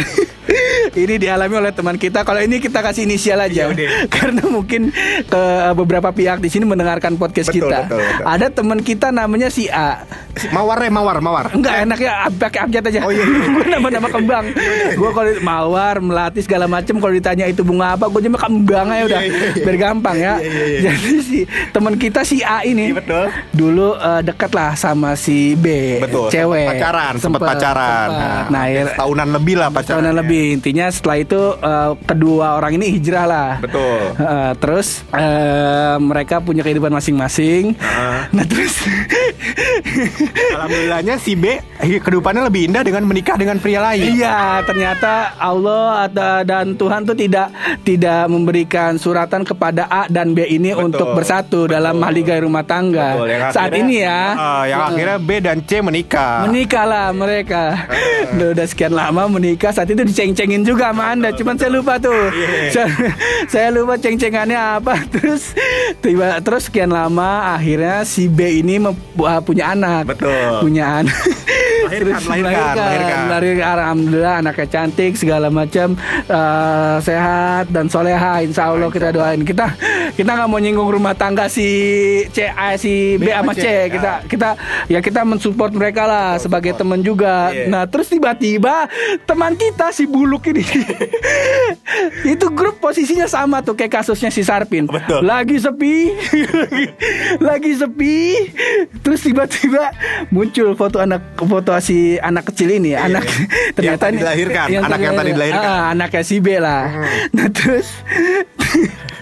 ini 0.96 1.14
dialami 1.16 1.54
oleh 1.56 1.72
teman 1.72 1.94
kita. 1.94 2.22
Kalau 2.22 2.38
ini 2.38 2.56
kita 2.56 2.80
kasih 2.80 3.04
inisial 3.04 3.38
aja, 3.38 3.68
Iya, 3.68 4.06
karena 4.14 4.42
mungkin 4.44 4.90
ke 5.22 5.42
beberapa 5.74 6.10
pihak 6.10 6.38
di 6.38 6.48
sini 6.48 6.62
mendengarkan 6.62 7.14
podcast 7.14 7.48
Betul, 7.48 7.66
kita. 7.66 7.78
betul, 7.84 8.00
betul. 8.00 8.24
Ada 8.24 8.46
teman 8.50 8.78
kita 8.80 9.08
namanya 9.10 9.48
si 9.48 9.66
A. 9.66 10.06
Mawar 10.48 10.78
ya, 10.78 10.90
mawar, 10.90 11.16
mawar. 11.18 11.46
Enggak 11.50 11.82
enaknya 11.82 12.12
ab- 12.22 12.36
pakai 12.38 12.60
abjad 12.62 12.84
aja. 12.84 13.00
Oh, 13.00 13.10
iya, 13.10 13.20
iya. 13.20 13.46
gue 13.54 13.66
nama-nama 13.68 14.08
kembang. 14.08 14.44
gue 14.92 15.10
kalau 15.10 15.32
mawar, 15.40 15.96
melati 15.98 16.40
segala 16.40 16.66
macem 16.66 16.96
kalau 16.96 17.10
ditanya 17.10 17.44
itu 17.44 17.60
bunga 17.60 17.96
apa, 17.96 18.06
gue 18.06 18.20
cuma 18.22 18.36
kembang 18.36 18.86
aja 18.86 19.02
udah. 19.06 19.20
Iya, 19.20 19.32
iya, 19.32 19.48
iya. 19.50 19.64
Biar 19.64 19.76
gampang 19.78 20.16
ya. 20.16 20.34
Iya, 20.36 20.46
iya, 20.46 20.64
iya. 20.66 20.80
Jadi 20.86 21.10
si 21.20 21.38
teman 21.70 21.94
kita 21.94 22.20
si 22.22 22.40
A 22.40 22.62
ini 22.62 22.92
Iya, 22.92 22.96
betul. 22.96 23.24
dulu 23.50 23.88
eh, 23.94 24.20
dekat 24.22 24.52
lah 24.52 24.70
sama 24.74 25.16
si 25.16 25.54
B, 25.54 25.98
Betul. 25.98 26.28
cewek. 26.28 26.68
Pacaran, 26.70 27.14
sempet, 27.16 27.40
pacaran. 27.40 28.06
sempet. 28.06 28.20
Nah, 28.20 28.44
Nah, 28.46 28.62
akhir- 28.62 28.94
tahunan 28.94 29.28
lebih 29.32 29.54
lah 29.56 29.68
pacaran. 29.70 29.94
tahunan 29.98 30.14
lebih. 30.16 30.35
Intinya 30.52 30.86
setelah 30.88 31.16
itu 31.18 31.40
eh, 31.56 31.90
kedua 32.02 32.56
orang 32.56 32.76
ini 32.76 32.92
hijrah 32.92 33.24
lah. 33.24 33.50
Betul. 33.58 33.98
Eh, 34.16 34.52
terus 34.56 34.88
eh, 35.10 35.96
mereka 35.98 36.38
punya 36.38 36.60
kehidupan 36.60 36.90
masing-masing. 36.90 37.72
Nah 38.30 38.44
terus 38.44 38.74
Alhamdulillahnya 40.56 41.14
si 41.16 41.34
B 41.34 41.58
kehidupannya 41.78 42.42
lebih 42.44 42.66
indah 42.66 42.82
dengan 42.82 43.02
menikah 43.04 43.36
dengan 43.36 43.56
pria 43.56 43.80
lain. 43.82 44.16
Iya, 44.16 44.62
ternyata 44.62 45.12
Allah 45.36 46.08
ada- 46.08 46.42
dan 46.42 46.74
Tuhan 46.74 47.04
tuh 47.04 47.14
tidak 47.14 47.52
tidak 47.82 48.26
memberikan 48.26 48.96
suratan 48.96 49.42
kepada 49.42 49.86
A 49.86 50.06
dan 50.06 50.32
B 50.32 50.44
ini 50.44 50.70
Betul, 50.70 50.86
untuk 50.86 51.08
bersatu 51.12 51.66
dalam 51.66 51.96
mahligai 51.96 52.40
rumah 52.40 52.62
tangga. 52.62 53.14
Betul, 53.14 53.28
yang 53.28 53.42
Saat 53.50 53.70
akhirnya- 53.70 53.82
ini 53.82 53.96
ya. 54.02 54.20
Ah, 54.32 54.62
yang 54.64 54.80
akhirnya 54.86 55.18
B 55.18 55.30
dan 55.38 55.58
C 55.60 55.80
menikah. 55.80 56.46
Menikahlah 56.46 57.12
mereka. 57.12 57.62
Udah, 58.32 58.48
udah 58.52 58.66
sekian 58.66 58.92
lama 58.92 59.22
menikah. 59.28 59.70
Saat 59.70 59.88
itu 59.88 60.02
diceng-cengin 60.26 60.66
juga 60.66 60.90
sama 60.90 61.14
anda. 61.14 61.30
Cuman 61.30 61.54
saya 61.54 61.70
lupa 61.70 61.94
tuh. 62.02 62.34
Iya. 62.34 62.50
Saya, 62.74 62.90
saya 63.46 63.68
lupa 63.70 63.94
ceng-cengannya 63.94 64.58
apa. 64.58 64.94
Terus 65.14 65.54
tiba 66.02 66.42
terus 66.42 66.66
sekian 66.66 66.90
lama 66.90 67.54
akhirnya 67.54 68.02
si 68.02 68.26
B 68.26 68.58
ini 68.66 68.82
mem- 68.82 68.98
punya 69.46 69.70
anak. 69.78 70.10
Betul. 70.10 70.66
Punya 70.66 71.04
anak. 71.06 71.14
Melahirkan, 71.86 72.18
Terus 72.18 72.22
melahirkan, 72.26 72.74
melahirkan. 72.74 73.18
melahirkan. 73.30 73.66
Alhamdulillah 73.78 74.34
anaknya 74.42 74.66
cantik 74.66 75.12
segala 75.14 75.46
macam 75.54 75.94
uh, 76.26 76.98
sehat 76.98 77.70
dan 77.70 77.86
soleha. 77.86 78.42
Insya 78.42 78.74
Allah 78.74 78.90
kita 78.90 79.14
doain. 79.14 79.46
Kita 79.46 79.70
kita 80.14 80.30
nggak 80.36 80.48
mau 80.48 80.60
nyinggung 80.62 80.86
rumah 80.86 81.16
tangga 81.18 81.50
si 81.50 81.66
C 82.30 82.46
A 82.46 82.78
si 82.78 83.18
B, 83.18 83.26
B 83.26 83.34
sama 83.34 83.52
C. 83.56 83.64
C, 83.64 83.66
Kita 83.90 84.12
kita 84.28 84.48
ya 84.86 85.02
kita 85.02 85.26
mensupport 85.26 85.72
mereka 85.74 86.06
lah 86.06 86.38
sebagai 86.38 86.76
teman 86.78 87.02
juga. 87.02 87.50
Iya. 87.50 87.66
Nah, 87.66 87.82
terus 87.90 88.06
tiba-tiba 88.12 88.86
teman 89.26 89.58
kita 89.58 89.90
si 89.90 90.06
Buluk 90.06 90.46
ini 90.46 90.62
itu 92.36 92.46
grup 92.52 92.78
posisinya 92.78 93.26
sama 93.26 93.64
tuh 93.64 93.74
kayak 93.74 94.02
kasusnya 94.02 94.30
si 94.30 94.46
Sarpin. 94.46 94.86
Betul. 94.86 95.26
Lagi 95.26 95.58
sepi, 95.58 96.14
lagi, 96.54 96.86
lagi 97.48 97.72
sepi. 97.74 98.16
Terus 99.02 99.20
tiba-tiba 99.24 99.90
muncul 100.30 100.76
foto 100.78 101.02
anak 101.02 101.34
foto 101.34 101.72
si 101.82 102.20
anak 102.20 102.52
kecil 102.52 102.76
ini, 102.76 102.94
anak 102.94 103.26
ternyata 103.76 104.10
Yang 104.10 104.12
tadi 104.12 104.16
dilahirkan, 104.22 104.66
anak 104.84 105.00
yang 105.00 105.14
tadi 105.16 105.30
dilahirkan. 105.34 105.70
Ah, 105.70 105.84
anaknya 105.96 106.22
si 106.22 106.36
B 106.38 106.46
lah. 106.60 106.84
Nah, 107.32 107.48
terus 107.50 107.88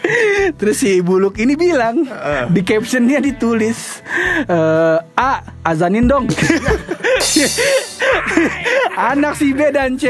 Terus 0.60 0.76
si 0.80 1.00
Buluk 1.00 1.40
ini 1.40 1.56
bilang 1.56 2.04
di 2.52 2.60
captionnya 2.62 3.20
ditulis 3.20 4.04
eh, 4.48 4.98
A 5.16 5.32
azanin 5.64 6.04
dong. 6.04 6.28
Anak 8.94 9.34
si 9.40 9.50
B 9.50 9.74
dan 9.74 9.98
C 9.98 10.06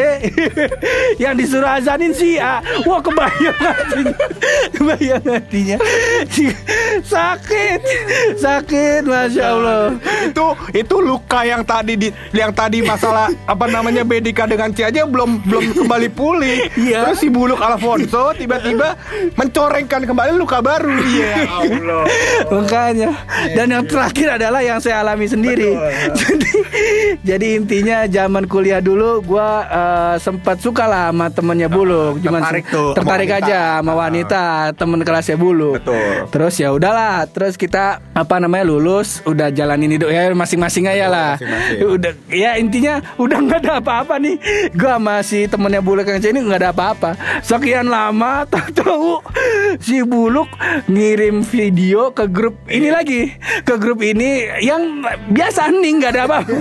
yang 1.23 1.39
disuruh 1.39 1.79
azanin 1.79 2.13
si 2.13 2.37
A. 2.37 2.61
Wah 2.85 3.01
kebayang 3.01 3.57
hatinya, 3.57 4.15
kebayang 4.75 5.25
hatinya. 5.25 5.79
Sakit, 7.01 7.81
sakit, 8.37 9.03
masya 9.09 9.45
Allah. 9.57 9.97
itu 10.25 10.47
itu 10.75 10.97
luka 11.01 11.47
yang 11.47 11.63
tadi 11.65 11.97
di 11.97 12.09
yang 12.35 12.53
tadi 12.53 12.83
masalah 12.85 13.31
apa 13.47 13.65
namanya 13.71 14.03
Bedika 14.05 14.45
dengan 14.45 14.75
C 14.75 14.85
aja 14.85 15.07
belum 15.07 15.47
belum 15.49 15.65
kembali 15.85 16.09
pulih. 16.13 16.69
Iya. 16.77 17.09
Terus 17.09 17.19
si 17.25 17.29
Buluk 17.33 17.63
Alfonso 17.63 18.35
tiba-tiba 18.37 18.99
mencorengkan 19.85 20.09
kembali 20.09 20.31
luka 20.41 20.59
baru. 20.65 20.97
Iya 20.97 21.37
Allah. 21.45 22.05
Makanya. 22.57 23.11
Dan 23.53 23.67
yang 23.69 23.85
terakhir 23.85 24.41
adalah 24.41 24.61
yang 24.65 24.81
saya 24.81 25.05
alami 25.05 25.29
sendiri. 25.29 25.77
jadi 26.21 26.53
jadi 27.21 27.47
intinya 27.61 27.99
zaman 28.09 28.49
kuliah 28.49 28.81
dulu 28.81 29.21
gua 29.21 29.49
eh, 29.69 30.15
sempat 30.25 30.65
suka 30.65 30.89
lah 30.89 31.13
sama 31.13 31.29
temennya 31.29 31.69
Buluk. 31.69 32.25
Cuman 32.25 32.41
tertarik 32.41 32.65
tuh 32.73 32.97
sama 32.97 32.97
tertarik 32.97 33.29
wanita. 33.29 33.47
aja 33.47 33.61
sama 33.79 33.93
wanita, 33.95 34.45
temen 34.73 35.01
kelasnya 35.05 35.37
Buluk. 35.37 35.75
Betul. 35.85 36.09
Terus 36.33 36.55
ya 36.57 36.69
udahlah 36.73 37.29
terus 37.29 37.55
kita 37.61 38.01
apa 38.17 38.41
namanya 38.41 38.65
lulus 38.65 39.21
udah 39.29 39.53
jalanin 39.53 40.01
hidup 40.01 40.09
ya 40.09 40.33
masing-masing 40.33 40.89
aja 40.89 41.07
lah 41.13 41.31
masing-masing. 41.37 41.79
udah 41.99 42.13
ya 42.31 42.51
intinya 42.57 42.95
udah 43.21 43.39
nggak 43.43 43.61
ada 43.67 43.73
apa-apa 43.83 44.17
nih 44.23 44.37
gua 44.73 44.97
masih 44.97 45.51
temennya 45.51 45.83
buluk 45.83 46.07
yang 46.07 46.23
ini 46.23 46.41
nggak 46.47 46.61
ada 46.63 46.71
apa-apa 46.71 47.11
sekian 47.43 47.91
lama 47.91 48.47
tahu 48.71 49.19
si 49.79 50.03
buluk 50.03 50.47
ngirim 50.87 51.43
video 51.43 52.11
ke 52.11 52.27
grup 52.27 52.59
ini 52.67 52.89
lagi. 52.89 53.33
Ke 53.63 53.75
grup 53.75 54.01
ini 54.01 54.31
yang 54.59 55.01
biasa 55.29 55.69
hening 55.69 55.99
nggak 55.99 56.13
ada 56.13 56.23
apa-apa. 56.25 56.55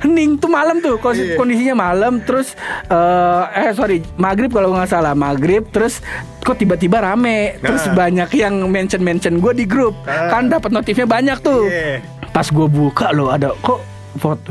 Hening 0.00 0.36
tuh 0.36 0.48
malam 0.48 0.78
tuh 0.78 0.96
kos- 0.96 1.34
kondisinya 1.34 1.78
malam 1.80 2.20
terus 2.20 2.54
eh, 2.86 3.42
eh 3.60 3.72
sorry 3.72 4.00
maghrib 4.14 4.48
kalau 4.48 4.72
nggak 4.72 4.88
salah 4.88 5.12
maghrib 5.12 5.64
terus 5.68 6.00
kok 6.38 6.56
tiba-tiba 6.56 7.00
rame. 7.00 7.56
Terus 7.58 7.84
Nah. 7.84 7.94
banyak 7.98 8.30
yang 8.32 8.54
mention 8.66 9.00
mention 9.00 9.34
gue 9.36 9.52
di 9.52 9.64
grup. 9.64 9.94
Kan 10.04 10.48
dapat 10.48 10.70
notifnya 10.70 11.04
banyak 11.04 11.38
tuh. 11.38 11.66
Iya. 11.66 12.02
pas 12.30 12.48
gue 12.48 12.64
buka 12.64 13.12
loh 13.12 13.28
ada 13.28 13.52
kok 13.54 13.76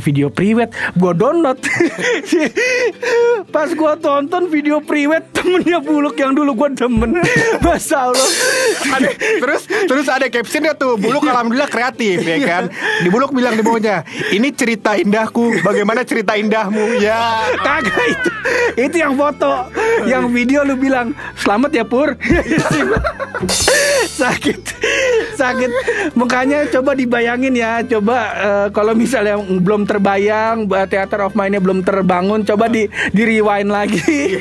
video 0.01 0.27
priwet 0.29 0.71
gue 0.95 1.11
download. 1.13 1.59
Pas 3.55 3.67
gue 3.67 3.93
tonton 3.99 4.43
video 4.47 4.79
priwet 4.79 5.29
temennya 5.35 5.79
buluk 5.79 6.15
yang 6.17 6.33
dulu 6.33 6.55
gue 6.55 6.69
demen. 6.77 7.19
Masa 7.65 8.09
Allah. 8.09 8.29
Ada- 8.91 9.15
terus 9.17 9.61
terus 9.67 10.07
ada 10.07 10.25
captionnya 10.27 10.73
tuh 10.73 10.97
Buluk 10.97 11.23
alhamdulillah 11.23 11.69
kreatif 11.69 12.23
ya 12.23 12.37
kan? 12.43 12.63
Di 13.01 13.09
Buluk 13.09 13.31
bilang 13.31 13.55
di 13.55 13.63
bawahnya 13.63 14.03
Ini 14.33 14.51
cerita 14.51 14.97
indahku 14.97 15.61
Bagaimana 15.61 16.01
cerita 16.03 16.35
indahmu? 16.35 16.97
Ya. 16.99 17.45
Kagak 17.61 18.05
itu 18.09 18.31
itu 18.71 18.95
yang 19.03 19.13
foto 19.19 19.67
yang 20.07 20.31
video 20.31 20.63
lu 20.63 20.79
bilang 20.79 21.11
selamat 21.35 21.71
ya 21.75 21.83
pur. 21.83 22.15
Sakit 24.21 24.61
sakit. 25.35 25.69
Makanya 26.13 26.67
coba 26.69 26.91
dibayangin 26.93 27.53
ya. 27.55 27.81
Coba 27.85 28.17
eh, 28.35 28.67
kalau 28.75 28.93
misalnya 28.93 29.39
belum 29.39 29.87
terbayang 29.87 30.67
eh, 30.67 30.87
Theater 30.87 31.27
of 31.27 31.33
Mind-nya 31.33 31.61
belum 31.63 31.81
terbangun 31.81 32.43
coba 32.43 32.67
di 32.67 32.85
di 33.11 33.21
rewind 33.23 33.71
lagi. 33.71 34.37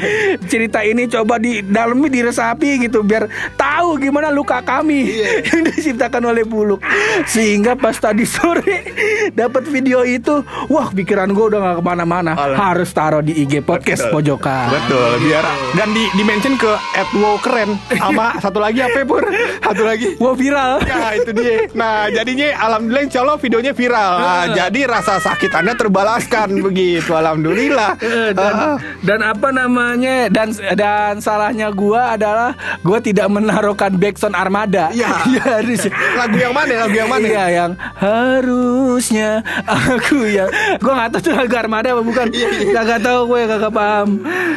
Cerita 0.51 0.83
ini 0.83 1.07
coba 1.07 1.39
di 1.39 1.63
dalemi 1.63 2.11
diresapi 2.11 2.85
gitu 2.89 3.01
biar 3.07 3.27
tahu 3.55 3.97
gimana 4.01 4.29
luka 4.29 4.61
kami 4.61 5.21
yang 5.49 5.63
diciptakan 5.67 6.33
oleh 6.35 6.45
Buluk. 6.45 6.83
Sehingga 7.31 7.79
pas 7.79 7.95
tadi 7.97 8.27
sore 8.27 8.91
dapat 9.33 9.65
video 9.71 10.03
itu 10.03 10.43
wah 10.69 10.91
pikiran 10.91 11.31
gue 11.31 11.45
udah 11.55 11.61
gak 11.61 11.77
ke 11.79 11.85
mana-mana. 11.85 12.33
Harus 12.37 12.91
taruh 12.91 13.23
di 13.23 13.37
IG 13.47 13.63
podcast 13.63 14.09
Betul. 14.09 14.15
pojokan. 14.37 14.69
Betul 14.71 15.11
biar 15.21 15.45
Dan 15.79 15.89
di, 15.95 16.05
di 16.17 16.23
mention 16.25 16.55
ke 16.57 16.73
At 16.97 17.09
wow 17.15 17.37
keren 17.39 17.77
Sama 17.95 18.37
satu 18.41 18.59
lagi 18.59 18.83
apa 18.83 19.03
ya 19.03 19.07
Pur? 19.07 19.23
Satu 19.67 19.83
lagi. 19.87 20.17
Wah 20.19 20.35
viral 20.35 20.83
Ya 20.91 21.15
itu 21.15 21.31
dia 21.31 21.71
Nah 21.73 22.11
jadinya 22.11 22.51
Alhamdulillah 22.59 23.05
insya 23.07 23.21
Allah 23.23 23.39
videonya 23.39 23.73
viral 23.73 24.13
nah, 24.17 24.45
Jadi 24.51 24.81
rasa 24.85 25.17
sakit 25.17 25.51
anda 25.55 25.73
terbalaskan 25.73 26.49
Begitu 26.67 27.11
Alhamdulillah 27.11 27.95
Eh, 28.01 28.31
dan, 28.33 28.53
Ah. 28.53 28.77
dan 29.01 29.21
apa 29.23 29.49
namanya 29.51 30.27
dan 30.27 30.51
dan 30.75 31.21
salahnya 31.21 31.71
gua 31.71 32.19
adalah 32.19 32.53
gua 32.83 32.99
tidak 32.99 33.29
menaruhkan 33.29 33.95
backsound 33.95 34.35
armada. 34.35 34.91
Ya. 34.91 35.23
Iya, 35.23 35.41
harus. 35.61 35.87
Lagu 36.17 36.35
yang 36.35 36.51
mana 36.51 36.73
Lagu 36.83 36.97
yang 36.97 37.07
mana 37.07 37.23
Iya 37.23 37.45
yang 37.49 37.71
harusnya 37.95 39.31
aku 39.65 40.27
yang 40.27 40.49
gua 40.81 40.93
nggak 40.97 41.11
tahu 41.15 41.23
tuh 41.23 41.35
lagu 41.37 41.55
armada 41.55 41.89
apa 41.93 42.03
bukan 42.03 42.27
Iya, 42.33 42.73
kagak 42.73 43.01
tahu 43.01 43.21
gue 43.29 43.41
kagak 43.47 43.73
paham 43.73 44.09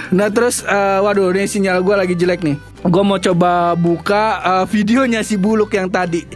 nah 0.10 0.28
terus 0.28 0.63
eh, 0.63 1.00
waduh 1.00 1.30
ini 1.30 1.46
sinyal 1.46 1.80
gua 1.80 2.00
lagi 2.00 2.16
jelek 2.16 2.42
nih 2.42 2.56
gue 2.84 3.04
mau 3.04 3.20
coba 3.20 3.75
buka 3.80 4.24
eh, 4.44 4.66
videonya 4.68 5.24
si 5.24 5.40
buluk 5.40 5.72
yang 5.75 5.88
tadi. 5.88 6.28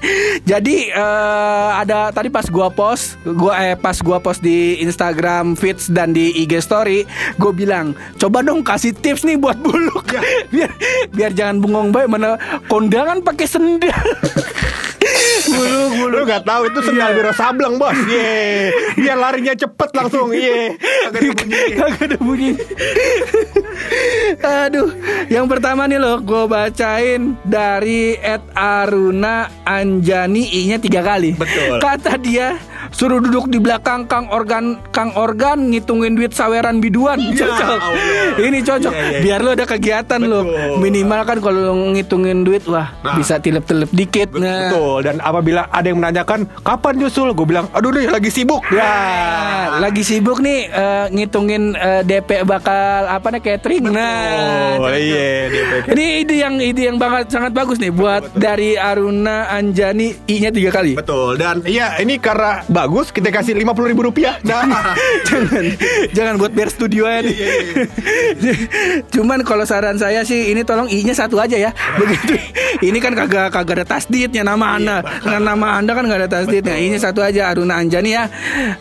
Jadi 0.47 0.91
eh, 0.91 1.69
ada 1.75 2.09
tadi 2.15 2.31
pas 2.31 2.47
gua 2.47 2.71
post 2.71 3.19
gua 3.23 3.59
eh 3.59 3.75
pas 3.75 3.99
gua 3.99 4.21
post 4.23 4.39
di 4.39 4.79
Instagram 4.79 5.59
feeds 5.59 5.91
dan 5.91 6.15
di 6.15 6.31
IG 6.43 6.63
story 6.63 7.03
gue 7.35 7.51
bilang 7.51 7.91
coba 8.15 8.39
dong 8.39 8.63
kasih 8.63 8.95
tips 8.95 9.27
nih 9.27 9.35
buat 9.35 9.59
buluk. 9.59 10.07
Biar 10.53 10.71
biar 11.11 11.31
jangan 11.35 11.59
bengong 11.59 11.89
baik 11.91 12.07
mana 12.07 12.39
kondangan 12.71 13.19
pakai 13.19 13.47
sendal 13.47 13.91
buluk 15.51 15.91
buluk 15.95 16.17
Lu 16.17 16.23
gak 16.27 16.43
tahu 16.43 16.61
itu 16.69 16.79
sendal 16.83 17.11
biro 17.15 17.31
sableng 17.31 17.75
bos 17.79 17.97
Ye 18.09 18.71
Biar 18.99 19.17
larinya 19.17 19.53
cepet 19.55 19.89
langsung 19.95 20.31
Ye 20.35 20.75
Kagak 21.07 21.23
ada 21.23 21.31
bunyi. 21.31 21.61
Kagak 21.77 22.03
ada 22.03 22.17
bunyi. 22.19 22.51
Aduh, 24.43 24.89
yang 25.31 25.47
pertama 25.47 25.87
nih 25.87 25.99
loh, 26.01 26.19
gue 26.19 26.43
bacain 26.49 27.37
dari 27.47 28.17
Ed 28.19 28.43
Aruna 28.51 29.47
Anjani 29.63 30.43
I-nya 30.51 30.77
tiga 30.81 31.01
kali. 31.05 31.37
Betul. 31.37 31.79
Kata 31.79 32.19
dia 32.19 32.59
suruh 32.89 33.19
duduk 33.19 33.47
di 33.47 33.57
belakang 33.57 34.05
Kang 34.05 34.29
Organ 34.29 34.79
Kang 34.89 35.11
Organ 35.13 35.69
ngitungin 35.69 36.13
duit 36.13 36.31
saweran 36.31 36.77
biduan 36.77 37.19
cocok 37.31 37.67
Allah. 37.69 38.39
ini 38.39 38.59
cocok 38.59 38.89
Iya, 38.89 39.05
iya. 39.09 39.19
biar 39.19 39.39
lo 39.39 39.49
ada 39.51 39.65
kegiatan 39.65 40.21
lo 40.21 40.41
Betul. 40.41 40.79
minimal 40.79 41.21
kan 41.23 41.37
kalau 41.39 41.59
lo 41.61 41.73
ngitungin 41.91 42.41
duit 42.41 42.63
wah 42.65 42.89
Nah. 42.99 43.15
bisa 43.15 43.37
tilep-tilep 43.37 43.89
dikit 43.89 44.29
nah 44.33 44.69
Betul 44.69 44.99
Dan 45.01 45.15
apabila 45.19 45.67
ada 45.67 45.85
yang 45.85 45.97
menanyakan 45.97 46.47
Kapan 46.59 46.93
nyusul 46.97 47.31
Gue 47.31 47.45
bilang 47.45 47.67
Aduh 47.71 47.89
deh 47.89 48.05
lagi 48.05 48.27
sibuk 48.27 48.63
Ya, 48.67 48.79
Ya 48.79 48.91
lagi 49.77 50.01
sibuk 50.01 50.39
nih 50.39 50.67
eh, 50.67 51.05
ngitungin 51.09 51.71
eh, 51.71 52.01
DP 52.01 52.41
bakal 52.43 52.73
apa 53.05 53.27
nih 53.29 53.41
catering. 53.43 53.85
Nah, 53.87 54.77
Oh 54.77 54.89
iya 54.89 55.47
DP. 55.47 55.71
ini 55.91 56.05
ide 56.19 56.35
yang 56.37 56.55
ide 56.57 56.81
yang 56.83 56.97
banget 56.97 57.29
sangat 57.29 57.51
bagus 57.51 57.77
nih 57.77 57.89
buat 57.89 58.33
dari 58.33 58.73
Aruna 58.73 59.47
Anjani 59.49 60.15
I-nya 60.25 60.49
tiga 60.49 60.71
kali. 60.71 60.95
Betul 60.95 61.35
Dan 61.35 61.61
iya 61.63 61.93
ini 61.97 62.17
karena 62.17 62.63
bagus 62.77 63.09
Kita 63.09 63.33
kasih 63.33 63.57
50 63.57 63.91
ribu 63.91 64.05
rupiah 64.05 64.37
Nah 64.45 64.93
jangan 65.27 65.65
jangan 66.13 66.33
buat 66.37 66.53
biar 66.53 66.69
studio 66.69 67.09
aja 67.09 67.23
nih. 67.23 67.35
Cuman 69.13 69.41
kalau 69.41 69.63
saran 69.63 69.97
saya 69.97 70.21
sih 70.21 70.51
ini 70.51 70.61
tolong 70.61 70.85
I-nya 70.91 71.15
satu 71.15 71.39
aja 71.41 71.55
ya. 71.57 71.71
Begitu. 71.97 72.37
Ini 72.87 72.97
kan 73.01 73.17
kagak 73.17 73.49
kagak 73.49 73.81
ada 73.81 73.85
tasdidnya 73.97 74.45
nama 74.45 74.77
Anda. 74.77 75.01
Dengan 75.23 75.43
nama 75.55 75.67
Anda 75.81 75.91
kan 75.97 76.03
nggak 76.05 76.19
ada 76.25 76.29
tasdidnya. 76.29 76.77
I-nya 76.77 76.99
satu 77.01 77.25
aja 77.25 77.49
Aruna 77.49 77.81
Anjani 77.81 78.13
ya. 78.13 78.29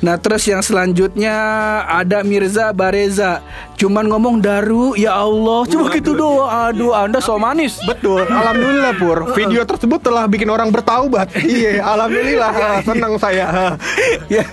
Nah, 0.04 0.20
terus 0.20 0.44
yang 0.44 0.60
selanjutnya 0.60 1.32
ada 1.88 2.20
Mirza 2.20 2.76
Bareza. 2.76 3.40
Cuman 3.80 4.12
ngomong 4.12 4.44
daru 4.44 4.92
ya 5.00 5.16
Allah. 5.16 5.64
Cuma 5.64 5.88
gitu 5.96 6.12
doang. 6.12 6.48
Aduh, 6.72 6.92
Anda 6.92 7.24
so 7.24 7.40
manis. 7.40 7.80
Betul 7.86 8.26
Alhamdulillah 8.26 8.92
Pur 8.98 9.30
Video 9.36 9.62
tersebut 9.62 10.02
telah 10.02 10.26
bikin 10.26 10.50
orang 10.50 10.74
bertaubat 10.74 11.30
Iya 11.38 11.84
Alhamdulillah 11.84 12.50
Ah, 12.56 12.78
Senang 12.82 13.14
saya 13.20 13.76
ya 14.34 14.44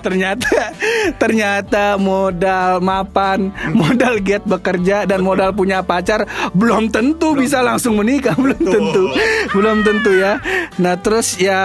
ternyata 0.00 0.72
ternyata 1.16 1.96
modal 1.96 2.80
mapan 2.82 3.52
modal 3.72 4.20
get 4.20 4.44
bekerja 4.44 5.04
dan 5.08 5.24
modal 5.24 5.52
punya 5.54 5.82
pacar 5.84 6.26
belum 6.52 6.92
tentu 6.92 7.34
bisa 7.36 7.60
langsung 7.64 7.98
menikah 7.98 8.34
belum 8.36 8.60
tentu. 8.60 9.04
Belum 9.52 9.84
tentu 9.84 10.10
ya. 10.14 10.38
Nah 10.78 10.98
terus 11.00 11.36
ya 11.38 11.60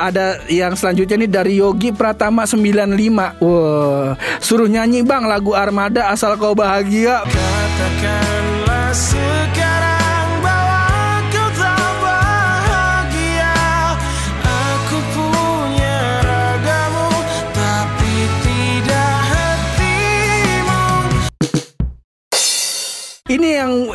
ada 0.00 0.40
yang 0.48 0.74
selanjutnya 0.74 1.26
nih 1.26 1.30
dari 1.30 1.52
Yogi 1.58 1.90
Pratama 1.94 2.44
95 2.46 3.42
wah 3.42 4.14
suruh 4.38 4.68
nyanyi 4.70 5.02
bang 5.04 5.26
lagu 5.26 5.52
Armada 5.52 6.10
asal 6.10 6.36
kau 6.40 6.56
bahagia. 6.56 7.24
Katakanlah 7.26 8.39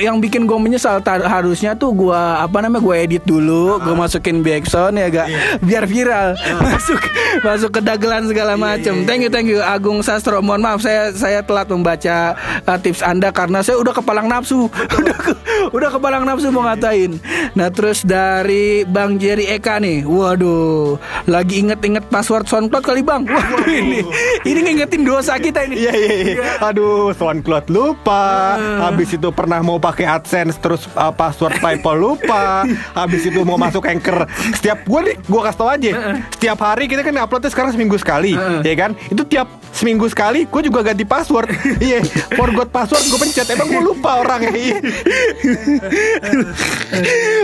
yang 0.06 0.22
bikin 0.22 0.46
gue 0.46 0.58
menyesal 0.62 1.02
Tar- 1.02 1.26
harusnya 1.26 1.74
tuh 1.74 1.89
gue 1.98 2.13
apa 2.15 2.62
namanya 2.62 2.86
gue 2.86 2.96
edit 2.96 3.24
dulu, 3.26 3.82
gue 3.82 3.96
masukin 3.98 4.46
backsound 4.46 5.02
ya 5.02 5.10
gak, 5.10 5.28
biar 5.65 5.89
viral, 5.89 6.38
masuk 6.65 7.02
masuk 7.41 7.70
ke 7.74 7.82
dagelan 7.82 8.30
segala 8.30 8.54
macem. 8.54 9.02
Thank 9.10 9.26
you 9.26 9.32
thank 9.34 9.50
you 9.50 9.65
Agung 9.65 10.06
Sastro. 10.06 10.46
Mohon 10.46 10.62
maaf 10.62 10.80
saya 10.86 11.10
saya 11.15 11.39
telat 11.41 11.65
membaca 11.74 12.38
uh, 12.70 12.78
tips 12.78 13.02
anda 13.02 13.34
karena 13.34 13.65
saya 13.65 13.82
udah 13.82 13.94
kepalang 13.98 14.28
nafsu, 14.30 14.70
udah 15.02 15.18
ke, 15.18 15.32
udah 15.74 15.89
kepalang 15.89 16.24
nafsu 16.28 16.54
mau 16.54 16.70
ngatain. 16.70 17.18
Nah 17.58 17.74
terus 17.74 18.06
dari 18.06 18.86
Bang 18.86 19.18
Jerry 19.18 19.50
Eka 19.50 19.82
nih, 19.82 20.06
waduh, 20.06 21.02
lagi 21.26 21.63
inget-inget 21.65 22.06
password 22.12 22.46
SoundCloud 22.46 22.84
kali 22.86 23.02
bang. 23.02 23.26
Waduh. 23.26 23.65
Ini 23.65 24.00
ini 24.46 24.60
ngingetin 24.62 25.02
dosa 25.08 25.39
kita 25.39 25.65
ini. 25.65 25.82
Iya 25.82 25.94
iya 25.96 26.13
iya. 26.13 26.36
Aduh 26.62 27.15
SoundCloud 27.15 27.72
lupa. 27.72 28.60
Habis 28.60 29.15
itu 29.15 29.32
pernah 29.32 29.63
mau 29.63 29.80
pakai 29.80 29.94
pakai 29.95 30.12
AdSense 30.12 30.60
terus 30.60 30.91
uh, 30.99 31.15
password 31.15 31.55
PayPal 31.63 31.95
lupa. 31.95 32.67
Habis 32.99 33.31
itu 33.31 33.39
mau 33.47 33.55
masuk 33.55 33.88
Anchor. 33.88 34.27
Setiap 34.51 34.84
gue 34.84 34.99
nih, 35.08 35.15
gue 35.23 35.41
kasih 35.47 35.55
tau 35.55 35.69
aja. 35.71 35.91
Setiap 36.36 36.60
hari 36.60 36.91
kita 36.91 36.99
kan 36.99 37.15
uploadnya 37.15 37.47
sekarang 37.47 37.71
seminggu 37.71 37.95
sekali, 37.95 38.36
ya 38.67 38.75
kan? 38.75 38.91
Itu 39.08 39.23
tiap 39.23 39.47
seminggu 39.75 40.08
sekali 40.08 40.47
gue 40.47 40.62
juga 40.67 40.84
ganti 40.84 41.08
password. 41.08 41.47
Iya, 41.86 42.01
forgot 42.34 42.71
password 42.71 43.03
gue 43.08 43.19
pencet. 43.19 43.45
Emang 43.51 43.67
gue 43.69 43.84
lupa 43.84 44.23
orangnya. 44.23 44.51
Iya. 44.55 44.77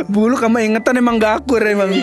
Bulu 0.14 0.40
sama 0.40 0.64
ingetan 0.66 0.98
emang 0.98 1.22
gak 1.22 1.46
akur 1.46 1.62
emang. 1.62 1.94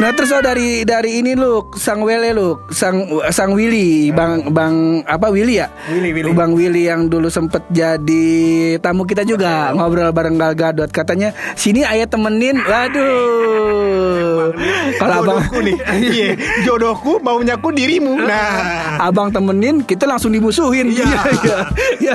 Nah 0.00 0.10
terus 0.16 0.32
oh, 0.32 0.40
dari 0.40 0.86
dari 0.86 1.20
ini 1.20 1.36
lu 1.36 1.68
sang 1.76 2.00
Wele 2.00 2.32
lu 2.32 2.56
sang 2.72 3.04
sang 3.34 3.52
Willy 3.52 4.14
bang 4.14 4.48
bang 4.54 5.04
apa 5.04 5.28
Willy 5.28 5.60
ya? 5.60 5.68
Willy, 5.92 6.14
Willy. 6.14 6.32
Bang 6.32 6.54
Willy 6.56 6.88
yang 6.88 7.10
dulu 7.10 7.28
sempet 7.28 7.66
jadi 7.68 8.78
tamu 8.80 9.04
kita 9.04 9.26
juga 9.26 9.73
ngobrol 9.74 10.10
bareng 10.14 10.38
Gal 10.38 10.54
Gadot 10.54 10.90
katanya 10.90 11.34
sini 11.58 11.82
ayah 11.82 12.06
temenin. 12.08 12.62
Waduh. 12.62 14.54
Kalau 14.98 15.14
abang 15.24 15.38
Jodohku 15.42 15.58
nih. 15.64 15.76
Iya, 16.14 16.36
jodohku 16.66 17.12
maunya 17.24 17.56
ku 17.56 17.72
dirimu. 17.72 18.18
Nah, 18.18 19.00
abang 19.00 19.32
temenin 19.32 19.82
kita 19.82 20.04
langsung 20.04 20.30
dimusuhin. 20.30 20.92
Iya. 20.92 21.06
iya. 21.06 21.58
iya. 22.02 22.14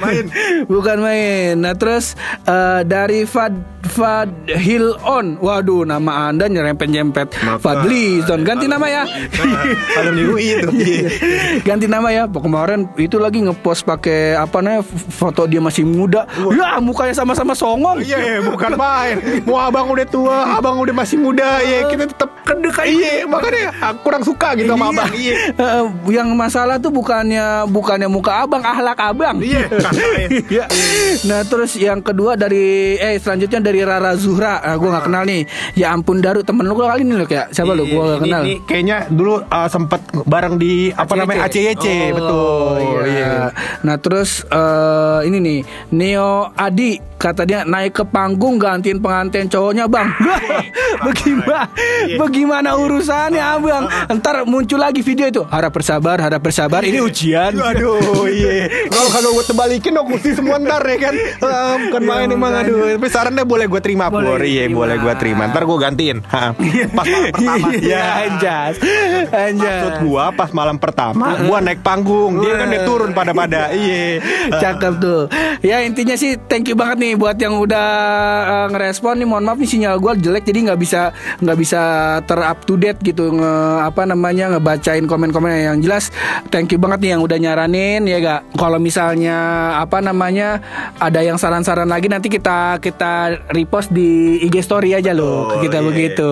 main. 0.00 0.24
Bukan 0.66 0.98
main. 1.00 1.54
Nah 1.60 1.74
terus 1.78 2.18
eh, 2.44 2.82
dari 2.84 3.24
Fad 3.24 3.54
Fad 3.94 4.28
Hill 4.48 4.96
On. 5.04 5.36
Waduh 5.38 5.84
nama 5.84 6.32
anda 6.32 6.48
nyerempet-nyempet 6.48 7.36
Fadli 7.60 8.24
Zon. 8.24 8.42
Ganti 8.42 8.66
nama 8.66 8.86
ya. 8.88 9.02
Iya. 10.34 10.58
Ganti 11.62 11.86
nama 11.86 12.08
ya. 12.10 12.24
Kemarin 12.26 12.90
itu 13.00 13.16
lagi 13.20 13.40
ngepost 13.44 13.86
pakai 13.86 14.36
apa 14.36 14.60
namanya 14.60 14.82
foto 15.14 15.46
dia 15.46 15.60
masih 15.60 15.84
muda. 15.86 16.26
Ya 16.54 16.78
mukanya 16.78 17.14
sama-sama 17.14 17.52
songong. 17.52 18.00
Iya, 18.00 18.18
iya, 18.18 18.38
bukan 18.42 18.74
main. 18.74 19.16
Mau 19.42 19.56
abang 19.56 19.86
udah 19.86 20.04
tua, 20.04 20.38
abang 20.52 20.76
udah 20.76 20.92
masih 20.92 21.16
muda, 21.16 21.60
ya 21.60 21.86
kita 21.86 22.04
tetap 22.06 22.30
kedekat. 22.42 22.84
Iya, 22.84 23.24
makanya 23.24 23.70
aku 23.82 23.98
kurang 24.02 24.22
suka 24.22 24.48
gitu 24.54 24.68
sama 24.68 24.90
abang. 24.90 25.10
Iya. 25.10 25.34
Eh, 25.50 25.82
yang 26.10 26.28
masalah 26.32 26.76
tuh 26.76 26.90
bukannya 26.90 27.44
bukannya 27.66 28.06
muka 28.06 28.42
abang, 28.42 28.60
ahlak 28.60 28.98
abang. 28.98 29.38
Iya, 29.38 29.68
Iya. 30.50 30.64
Nah 31.24 31.40
terus 31.42 31.74
yang 31.74 32.00
kedua 32.00 32.34
dari 32.34 32.94
eh 32.94 33.16
selanjutnya 33.16 33.60
dari 33.60 33.80
Rara 33.80 34.12
Zuhra, 34.14 34.58
ah, 34.58 34.74
gue 34.74 34.86
nggak 34.86 35.04
kenal 35.04 35.22
nih. 35.22 35.42
Ya 35.74 35.90
ampun 35.90 36.18
Daru 36.18 36.40
temen 36.40 36.64
lu 36.64 36.74
kali 36.74 37.02
ini 37.02 37.14
lo 37.14 37.24
kayak 37.24 37.50
siapa 37.50 37.72
lu? 37.72 37.84
Gue 37.84 37.94
Ini- 37.94 38.20
kenal. 38.20 38.40
ini 38.42 38.54
kayaknya 38.62 38.96
dulu 39.08 39.40
uh, 39.42 39.68
sempet 39.68 39.98
bareng 40.24 40.56
di 40.56 40.88
apa 40.90 41.12
namanya 41.14 41.46
ACYC, 41.46 41.84
Oh, 42.10 42.16
betul. 42.16 43.04
iya. 43.06 43.52
Nah 43.80 43.96
terus 43.96 44.42
eh, 44.44 45.18
ini 45.24 45.38
nih 45.38 45.58
Neo 45.90 46.23
Adi 46.56 47.00
kata 47.24 47.48
dia 47.48 47.64
naik 47.64 47.96
ke 47.96 48.04
panggung 48.04 48.60
gantiin 48.60 49.00
pengantin 49.00 49.48
cowoknya 49.48 49.88
bang. 49.88 50.12
bagaimana? 51.08 51.64
Bagaimana 52.20 52.70
urusannya 52.76 53.40
abang? 53.40 53.88
Ntar 54.12 54.44
muncul 54.44 54.76
lagi 54.76 55.00
video 55.00 55.32
itu 55.32 55.42
harap 55.48 55.72
bersabar, 55.72 56.20
harap 56.20 56.44
bersabar. 56.44 56.84
Ini 56.84 57.00
ujian. 57.00 57.56
Aduh, 57.56 58.28
iya. 58.28 58.68
Kalau 58.94 59.10
kalau 59.10 59.30
gue 59.40 59.44
tebalikin 59.48 59.96
dong 59.96 60.12
mesti 60.12 60.36
semua 60.36 60.60
ntar 60.60 60.84
ya 60.84 60.96
kan. 61.08 61.14
Ah, 61.40 61.74
bukan 61.80 62.02
main 62.04 62.28
emang 62.28 62.52
aduh. 62.52 63.00
Tapi 63.00 63.08
sarannya 63.08 63.44
boleh 63.48 63.66
gue 63.66 63.80
terima 63.80 64.12
Boleh. 64.12 64.44
Iya, 64.44 64.68
boleh 64.68 65.00
gue 65.00 65.14
terima. 65.16 65.48
Ntar 65.48 65.64
gue 65.64 65.78
gantiin. 65.80 66.18
Ha, 66.28 66.52
Pas 66.92 67.06
malam 67.08 67.32
pertama. 67.32 67.66
Iya, 67.74 68.02
anjas. 68.28 68.74
Anjas. 69.32 69.64
Maksud 69.64 69.94
gua 70.04 70.24
pas 70.34 70.50
malam 70.50 70.76
pertama 70.76 71.26
gua 71.46 71.58
naik 71.62 71.80
panggung 71.80 72.42
dia 72.42 72.54
kan 72.58 72.66
dia 72.70 72.82
turun 72.82 73.10
pada 73.14 73.32
pada 73.36 73.70
iya 73.72 74.20
Cakep 74.50 74.92
tuh. 75.00 75.22
Ya 75.64 75.80
intinya 75.84 76.14
sih 76.18 76.36
thank 76.50 76.68
you 76.68 76.76
banget 76.76 77.00
nih 77.00 77.13
buat 77.14 77.36
yang 77.38 77.54
udah 77.62 77.88
uh, 78.44 78.66
ngerespon 78.74 79.22
nih. 79.22 79.28
Mohon 79.28 79.44
maaf 79.46 79.58
nih 79.62 79.70
sinyal 79.70 79.96
gue 80.02 80.12
jelek 80.18 80.44
jadi 80.44 80.58
nggak 80.70 80.80
bisa 80.82 81.00
nggak 81.38 81.58
bisa 81.58 81.80
ter 82.26 82.40
up 82.42 82.58
to 82.66 82.74
date 82.74 82.98
gitu 83.00 83.30
nge 83.30 83.54
apa 83.86 84.02
namanya 84.04 84.58
ngebacain 84.58 85.06
komen-komen 85.06 85.54
yang 85.54 85.78
jelas. 85.78 86.10
Thank 86.50 86.74
you 86.74 86.82
banget 86.82 86.98
nih 87.06 87.10
yang 87.14 87.22
udah 87.22 87.38
nyaranin 87.38 88.02
ya 88.10 88.18
gak. 88.18 88.40
Kalau 88.58 88.82
misalnya 88.82 89.38
apa 89.78 90.02
namanya 90.02 90.58
ada 90.98 91.22
yang 91.22 91.38
saran-saran 91.38 91.86
lagi 91.86 92.10
nanti 92.10 92.26
kita 92.26 92.82
kita 92.82 93.46
repost 93.54 93.94
di 93.94 94.42
IG 94.42 94.60
story 94.66 94.98
aja 94.98 95.14
loh. 95.14 95.46
kita 95.54 95.78
iya. 95.80 95.86
begitu. 95.86 96.30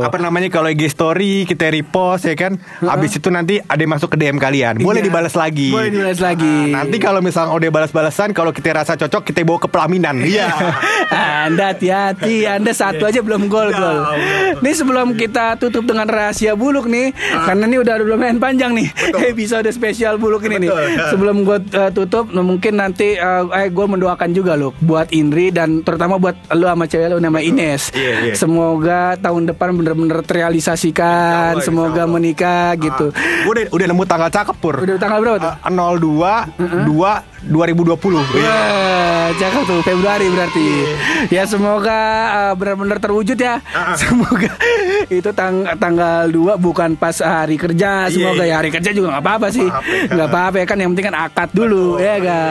apa 0.00 0.16
namanya 0.22 0.46
kalau 0.48 0.70
IG 0.70 0.88
story 0.94 1.44
kita 1.44 1.68
repost 1.68 2.24
ya 2.30 2.34
kan 2.38 2.56
habis 2.80 3.16
itu 3.18 3.28
nanti 3.28 3.58
ada 3.58 3.80
yang 3.80 3.92
masuk 3.98 4.14
ke 4.14 4.16
DM 4.20 4.38
kalian 4.38 4.78
boleh 4.80 5.00
Iya. 5.00 5.08
dibalas 5.08 5.34
lagi 5.34 5.68
Boleh 5.72 5.90
dibalas 5.90 6.20
lagi. 6.20 6.56
Nah, 6.70 6.84
nanti 6.84 6.96
kalau 7.00 7.20
misalnya 7.24 7.56
udah 7.56 7.70
balas-balasan 7.72 8.36
kalau 8.36 8.52
kita 8.52 8.76
rasa 8.76 8.94
cocok 9.00 9.32
kita 9.32 9.40
bawa 9.42 9.58
ke 9.64 9.68
pelaminan 9.72 10.19
iya. 10.32 10.48
Anda 11.50 11.74
hati-hati 11.74 12.46
Anda 12.46 12.70
satu 12.70 13.08
aja 13.08 13.20
belum 13.24 13.50
gol-gol 13.50 13.98
Nih 14.62 14.74
sebelum 14.76 15.18
kita 15.18 15.58
tutup 15.58 15.88
dengan 15.88 16.06
rahasia 16.06 16.54
buluk 16.54 16.86
nih 16.86 17.10
Karena 17.16 17.66
ini 17.66 17.76
udah 17.82 17.94
lumayan 18.00 18.38
panjang 18.38 18.76
nih 18.76 18.88
Episode 19.32 19.66
spesial 19.74 20.20
buluk 20.20 20.46
ini 20.46 20.68
nih. 20.68 20.70
Sebelum 21.10 21.42
gue 21.42 21.58
uh, 21.74 21.90
tutup 21.90 22.30
nah, 22.30 22.44
Mungkin 22.44 22.78
nanti 22.78 23.18
uh, 23.18 23.50
eh, 23.50 23.72
Gue 23.72 23.86
mendoakan 23.90 24.30
juga 24.30 24.54
loh 24.54 24.76
Buat 24.78 25.10
Indri 25.10 25.50
Dan 25.50 25.82
terutama 25.82 26.20
buat 26.20 26.36
lu 26.54 26.66
sama 26.66 26.84
cewek 26.86 27.06
lu 27.10 27.18
nama 27.18 27.40
Ines. 27.40 27.90
Iya, 27.94 28.14
iya. 28.30 28.34
Semoga 28.36 29.16
tahun 29.18 29.50
depan 29.50 29.74
bener-bener 29.74 30.22
terrealisasikan 30.22 31.58
Insya 31.58 31.60
Allah, 31.60 31.66
Semoga 31.66 32.02
menikah 32.06 32.76
gitu. 32.78 33.10
Gua 33.46 33.52
udah 33.56 33.64
udah 33.72 33.86
nemu 33.90 34.04
tanggal 34.06 34.30
cakep 34.30 34.56
pur. 34.58 34.74
Udah 34.78 34.96
tanggal 35.00 35.18
berapa 35.22 35.38
tuh? 35.40 35.52
Uh, 35.66 35.96
02 35.98 36.90
2 36.90 37.29
2020 37.46 38.20
Iya. 38.36 38.50
Wah, 38.50 39.28
cakep 39.32 39.62
tuh 39.64 39.80
Februari 39.80 40.26
berarti. 40.28 40.68
Ya 41.30 41.46
semoga 41.46 42.00
uh, 42.30 42.52
benar-benar 42.54 42.98
terwujud 42.98 43.38
ya. 43.38 43.62
Semoga 43.96 44.50
itu 45.08 45.30
tang 45.32 45.64
tanggal 45.78 46.28
2 46.28 46.60
bukan 46.60 46.94
pas 46.94 47.16
hari 47.22 47.56
kerja. 47.56 48.10
Semoga 48.10 48.44
ya 48.44 48.60
hari 48.60 48.68
kerja 48.68 48.90
juga 48.92 49.16
nggak 49.16 49.24
apa-apa 49.24 49.46
sih. 49.48 49.66
Nggak 50.10 50.28
apa-apa 50.28 50.56
ya 50.60 50.66
kan 50.68 50.76
yang 50.78 50.90
penting 50.92 51.06
kan 51.12 51.16
akad 51.16 51.50
dulu 51.54 51.96
ya 51.96 52.14
ga. 52.20 52.42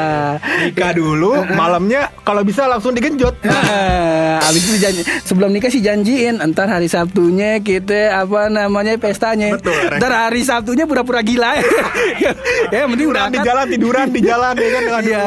nikah 0.60 0.92
dulu 0.96 1.32
malamnya 1.60 2.10
kalau 2.24 2.42
bisa 2.44 2.66
langsung 2.66 2.92
digenjot 2.94 3.36
Nah, 3.40 4.40
abis 4.46 4.62
itu 4.66 4.78
janji, 4.78 5.02
sebelum 5.24 5.50
nikah 5.50 5.72
sih 5.72 5.82
janjiin 5.82 6.40
entar 6.40 6.68
hari 6.68 6.86
Sabtunya 6.88 7.60
kita 7.60 8.24
apa 8.26 8.48
namanya 8.48 8.96
pestanya. 8.98 9.56
Betul. 9.56 9.76
Ntar 9.98 10.12
hari 10.12 10.42
Sabtunya 10.44 10.86
pura-pura 10.86 11.22
gila. 11.22 11.56
ya, 12.24 12.32
yang 12.72 12.90
penting 12.94 13.08
udah 13.10 13.30
di 13.30 13.40
jalan 13.42 13.66
tiduran 13.68 14.08
di 14.12 14.22
jalan 14.22 14.54
ya 14.56 14.70
kan 14.70 14.79
Aduh. 14.80 15.04
Iya. 15.10 15.24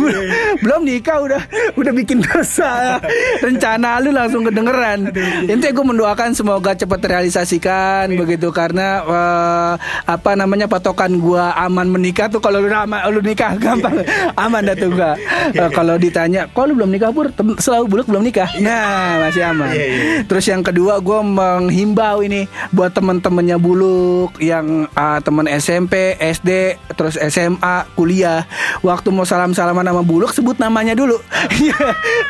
Belum 0.64 0.80
nikah 0.86 1.18
udah 1.22 1.42
udah 1.76 1.92
bikin 1.94 2.24
dosa. 2.24 2.98
Rencana 3.44 4.00
lu 4.02 4.10
langsung 4.14 4.42
kedengeran. 4.46 5.10
Intinya 5.46 5.72
gue 5.72 5.86
mendoakan 5.86 6.30
semoga 6.32 6.72
cepat 6.74 6.98
terrealisasikan 7.04 8.10
begitu 8.16 8.48
karena 8.50 9.02
eh, 9.04 9.72
apa 10.06 10.30
namanya 10.34 10.66
patokan 10.70 11.20
gua 11.20 11.52
aman 11.58 11.90
menikah 11.90 12.30
tuh 12.30 12.40
kalau 12.40 12.62
lu 12.62 12.70
aman 12.70 13.02
lu 13.10 13.20
nikah 13.20 13.56
gampang 13.58 14.02
aman 14.34 14.62
dah 14.64 14.76
tuh 14.76 14.90
gua. 14.94 15.12
Eh, 15.50 15.70
kalau 15.74 15.98
ditanya, 15.98 16.46
"Kok 16.50 16.64
lu 16.70 16.72
belum 16.78 16.90
nikah, 16.92 17.10
Pur?" 17.10 17.28
Selalu 17.58 17.84
buluk 17.90 18.06
belum 18.08 18.22
nikah. 18.24 18.48
Nah, 18.62 19.26
masih 19.26 19.42
aman. 19.44 19.72
Iya, 19.72 19.84
iya. 19.86 20.02
Terus 20.24 20.44
yang 20.46 20.62
kedua 20.62 21.02
gue 21.02 21.20
menghimbau 21.20 22.22
ini 22.22 22.46
buat 22.70 22.94
temen-temennya 22.94 23.56
buluk 23.60 24.36
yang 24.38 24.86
ah, 24.94 25.18
temen 25.20 25.46
SMP, 25.50 26.16
SD, 26.20 26.78
terus 26.94 27.16
SMA, 27.18 27.88
kuliah. 27.98 28.44
Waktu 28.80 29.08
mau 29.08 29.22
salam-salaman 29.22 29.84
sama 29.84 30.00
buluk 30.00 30.32
sebut 30.32 30.56
namanya 30.56 30.92
dulu. 30.92 31.20
Iya, 31.52 31.76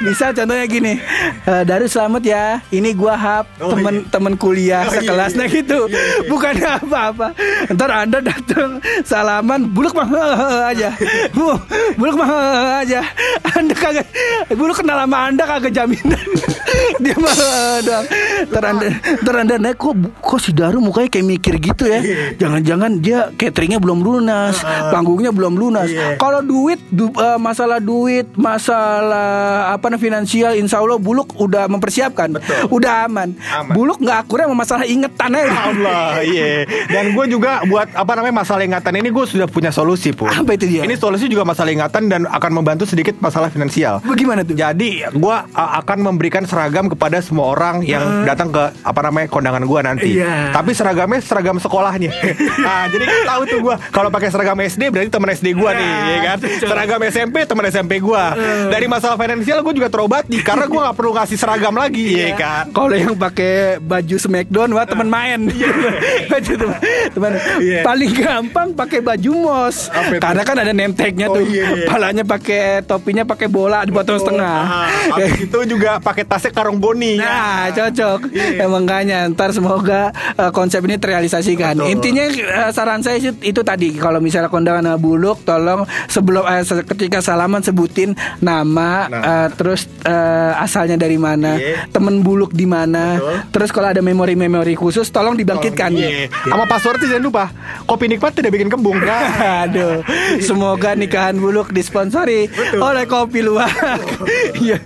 Bisa 0.00 0.30
contohnya 0.30 0.66
gini. 0.66 0.98
"Eh, 1.44 1.62
Daru 1.62 1.86
selamat 1.86 2.22
ya. 2.22 2.44
Ini 2.68 2.90
gua 2.92 3.14
Hap, 3.14 3.46
Oh, 3.58 3.70
temen 3.70 4.02
temen 4.06 4.34
kuliah 4.34 4.82
Oh, 4.82 4.90
iya, 4.90 4.98
sekelas 4.98 5.32
iya. 5.32 5.38
nah 5.38 5.46
gitu. 5.46 5.78
Bukan 6.26 6.54
apa-apa. 6.58 7.26
Ntar 7.68 7.90
Anda 7.92 8.18
datang 8.20 8.70
salaman 9.02 9.68
buluk 9.68 9.92
mah 9.92 10.08
aja. 10.66 10.90
Bu, 11.30 11.54
buluk 11.94 12.16
mah 12.16 12.30
aja. 12.80 13.06
Anda 13.52 13.74
kagak 13.74 14.06
buluk 14.50 14.76
kenal 14.76 14.98
sama 15.00 15.30
Anda 15.30 15.44
kagak 15.44 15.70
jaminan. 15.70 16.18
Dia 17.02 17.14
mah 17.16 17.34
doang. 17.80 18.06
Ntar 18.46 18.64
Anda, 18.64 18.86
ntar 19.20 19.34
anda 19.36 19.54
naik 19.56 19.76
kok 19.76 19.94
kok 20.18 20.38
si 20.38 20.50
Daru 20.50 20.78
mukanya 20.78 21.08
kayak 21.08 21.26
mikir 21.28 21.54
gitu 21.58 21.84
ya. 21.86 22.00
Jangan-jangan 22.36 22.98
dia 22.98 23.30
cateringnya 23.32 23.78
belum 23.78 24.00
lunas, 24.00 24.58
panggungnya 24.90 25.30
belum 25.30 25.54
lunas. 25.54 25.88
Kalau 26.16 26.39
duit 26.40 26.80
du- 26.88 27.12
eh, 27.12 27.38
masalah 27.38 27.76
duit, 27.78 28.24
masalah 28.34 29.74
apa 29.74 29.92
namanya 29.92 30.00
finansial, 30.00 30.52
insya 30.56 30.80
Allah 30.80 30.96
Buluk 30.96 31.36
udah 31.36 31.68
mempersiapkan, 31.68 32.40
udah 32.68 32.92
aman. 33.04 33.36
Aman. 33.36 33.74
Buluk 33.76 34.00
nggak 34.00 34.18
akurat 34.24 34.48
sama 34.48 34.56
masalah 34.56 34.84
ingetan 34.88 35.30
aja. 35.36 35.52
Allah, 35.68 36.24
iya. 36.24 36.64
Dan 36.88 37.12
gue 37.12 37.24
juga 37.28 37.60
buat 37.66 37.92
apa 37.92 38.12
namanya 38.16 38.40
masalah 38.40 38.64
ingatan 38.64 38.94
ini 38.96 39.12
gue 39.12 39.24
sudah 39.28 39.44
punya 39.44 39.68
solusi 39.68 40.16
pun. 40.16 40.32
Apa 40.32 40.56
itu 40.56 40.64
dia? 40.64 40.88
Ini 40.88 40.96
solusi 40.96 41.28
juga 41.28 41.44
masalah 41.44 41.68
ingatan 41.68 42.08
dan 42.08 42.24
akan 42.24 42.50
membantu 42.56 42.88
sedikit 42.88 43.20
masalah 43.20 43.52
finansial. 43.52 44.00
Bagaimana 44.00 44.46
tuh? 44.46 44.56
Jadi 44.56 45.04
gue 45.04 45.36
akan 45.52 45.98
memberikan 46.00 46.46
100 46.48 46.70
seragam 46.70 46.86
kepada 46.86 47.18
semua 47.18 47.50
orang 47.50 47.82
yang 47.82 48.22
datang 48.22 48.54
ke 48.54 48.62
apa 48.86 49.00
namanya 49.02 49.26
kondangan 49.26 49.66
gua 49.66 49.82
nanti. 49.82 50.22
Iya. 50.22 50.54
Tapi 50.54 50.70
seragamnya 50.70 51.18
seragam 51.18 51.58
sekolahnya. 51.58 52.14
nah, 52.62 52.86
jadi 52.92 53.04
tahu 53.26 53.42
tuh 53.50 53.58
gua 53.58 53.74
kalau 53.90 54.06
pakai 54.06 54.30
seragam 54.30 54.54
SD 54.54 54.92
berarti 54.94 55.10
teman 55.10 55.34
SD 55.34 55.58
gua 55.58 55.74
nih, 55.74 55.90
ya 55.90 56.18
kan? 56.22 56.29
Seragam 56.38 57.00
SMP 57.02 57.42
teman 57.42 57.64
SMP 57.66 57.98
gua. 57.98 58.34
Dari 58.68 58.86
masalah 58.86 59.16
finansial 59.16 59.58
gua 59.60 59.72
juga 59.72 59.88
terobati 59.88 60.38
karena 60.40 60.66
gua 60.66 60.80
nggak 60.86 60.96
perlu 60.96 61.10
ngasih 61.12 61.36
seragam 61.36 61.74
lagi, 61.74 62.14
ya 62.14 62.34
kan? 62.34 62.64
Kalau 62.70 62.92
yang 62.92 63.14
pakai 63.14 63.52
baju 63.78 64.16
Smackdown 64.16 64.70
wah 64.70 64.84
teman 64.84 65.08
main. 65.08 65.40
baju 66.30 66.52
teman. 67.10 67.32
Iya. 67.58 67.80
Paling 67.82 68.12
gampang 68.12 68.68
pakai 68.72 69.00
baju 69.00 69.30
mos. 69.32 69.88
Itu? 69.88 70.20
Karena 70.20 70.42
kan 70.42 70.56
ada 70.56 70.70
name 70.70 70.92
tag-nya 70.92 71.26
Oh, 71.26 71.38
tuh. 71.38 71.44
iya. 71.46 71.86
Palanya 71.86 72.22
pakai 72.22 72.82
topinya 72.82 73.22
pakai 73.22 73.46
bola 73.46 73.82
dipotong 73.82 74.18
setengah. 74.18 74.58
Nah, 74.60 74.88
habis 75.14 75.32
itu 75.40 75.58
juga 75.64 75.98
pakai 75.98 76.24
tasnya 76.24 76.50
karung 76.50 76.76
boni. 76.76 77.16
Nah, 77.16 77.70
cocok. 77.70 78.20
Ya, 78.32 78.66
makanya 78.66 79.30
ntar 79.30 79.50
semoga 79.50 80.10
uh, 80.34 80.50
konsep 80.50 80.82
ini 80.82 80.98
terrealisasikan. 80.98 81.78
Betul. 81.78 81.90
Intinya 81.90 82.24
uh, 82.26 82.70
saran 82.70 83.00
saya 83.00 83.16
sih 83.16 83.32
itu 83.40 83.60
tadi 83.62 83.94
kalau 83.94 84.18
misalnya 84.18 84.50
kondangan 84.50 84.98
buluk 84.98 85.40
tolong 85.42 85.86
sebelum 86.20 86.44
eh, 86.44 86.60
se- 86.62 86.84
ketika 86.86 87.18
salaman 87.18 87.60
sebutin 87.60 88.12
nama 88.38 89.08
Nah. 89.08 89.20
uh, 89.20 89.48
terus 89.50 89.88
uh, 90.02 90.52
asalnya 90.58 90.94
dari 90.94 91.16
mana, 91.16 91.56
Iya. 91.56 91.88
temen 91.88 92.20
buluk 92.20 92.52
di 92.52 92.64
mana. 92.64 93.16
Betul. 93.16 93.36
Terus 93.50 93.70
kalau 93.70 93.88
ada 93.88 94.00
memori-memori 94.00 94.74
khusus 94.74 95.08
tolong 95.08 95.32
dibangkitkan. 95.32 95.88
Iya. 95.90 96.28
Sama 96.28 96.64
passwordnya 96.64 97.08
jangan 97.08 97.24
lupa. 97.24 97.44
Kopi 97.82 98.04
nikmat 98.06 98.32
tidak 98.32 98.52
bikin 98.52 98.68
kembung. 98.68 99.00
Nah, 99.00 99.62
Aduh, 99.62 100.04
semoga 100.38 100.92
nikahan 100.92 101.34
buluk 101.34 101.70
disponsori 101.70 102.50
oleh 102.74 103.04
kopi 103.06 103.40
luwak. 103.40 103.72
Iya, 104.60 104.76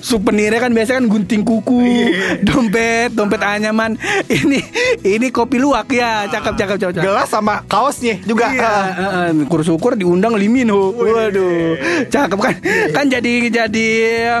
souvenirnya 0.00 0.58
kan 0.58 0.72
biasanya 0.72 0.98
kan 0.98 1.08
gunting 1.08 1.42
kuku, 1.42 2.10
dompet, 2.42 3.12
dompet 3.12 3.40
anyaman. 3.40 3.94
Ini 4.26 4.58
ini 5.04 5.26
kopi 5.28 5.56
luwak 5.56 5.86
ya, 5.88 6.26
cakep 6.26 6.54
cakep 6.56 6.76
cakep. 6.78 6.92
cakep. 6.94 7.04
gelas 7.04 7.28
sama 7.28 7.62
kaosnya 7.64 8.18
juga. 8.22 8.48
Iya, 8.48 8.62
Ah. 8.62 8.84
uh, 8.88 9.02
uh, 9.30 9.44
syukur 9.60 9.92
diundang 9.92 10.32
Limino. 10.40 10.96
Waduh, 10.96 11.76
cakep 12.08 12.38
kan? 12.40 12.56
Kan 12.96 13.04
jadi 13.12 13.52
jadi 13.52 13.88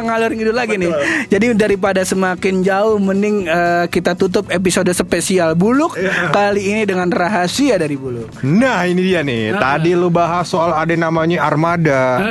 ngalur 0.00 0.32
ngidul 0.32 0.56
lagi 0.56 0.80
nih. 0.80 0.92
Jadi 1.28 1.52
daripada 1.52 2.00
semakin 2.00 2.64
jauh, 2.64 2.96
mending 2.96 3.44
uh, 3.52 3.84
kita 3.92 4.16
tutup 4.16 4.48
episode 4.48 4.88
spesial 4.96 5.52
Buluk 5.52 6.00
kali 6.32 6.72
ini 6.72 6.88
dengan 6.88 7.12
rahasia 7.12 7.76
dari 7.76 8.00
Buluk. 8.00 8.40
Nah 8.40 8.88
ini 8.88 9.04
dia 9.04 9.20
nih. 9.20 9.52
Tadi 9.52 9.92
lu 9.92 10.08
bahas 10.08 10.48
soal 10.48 10.72
ada 10.72 10.96
namanya 10.96 11.44
Armada. 11.44 12.22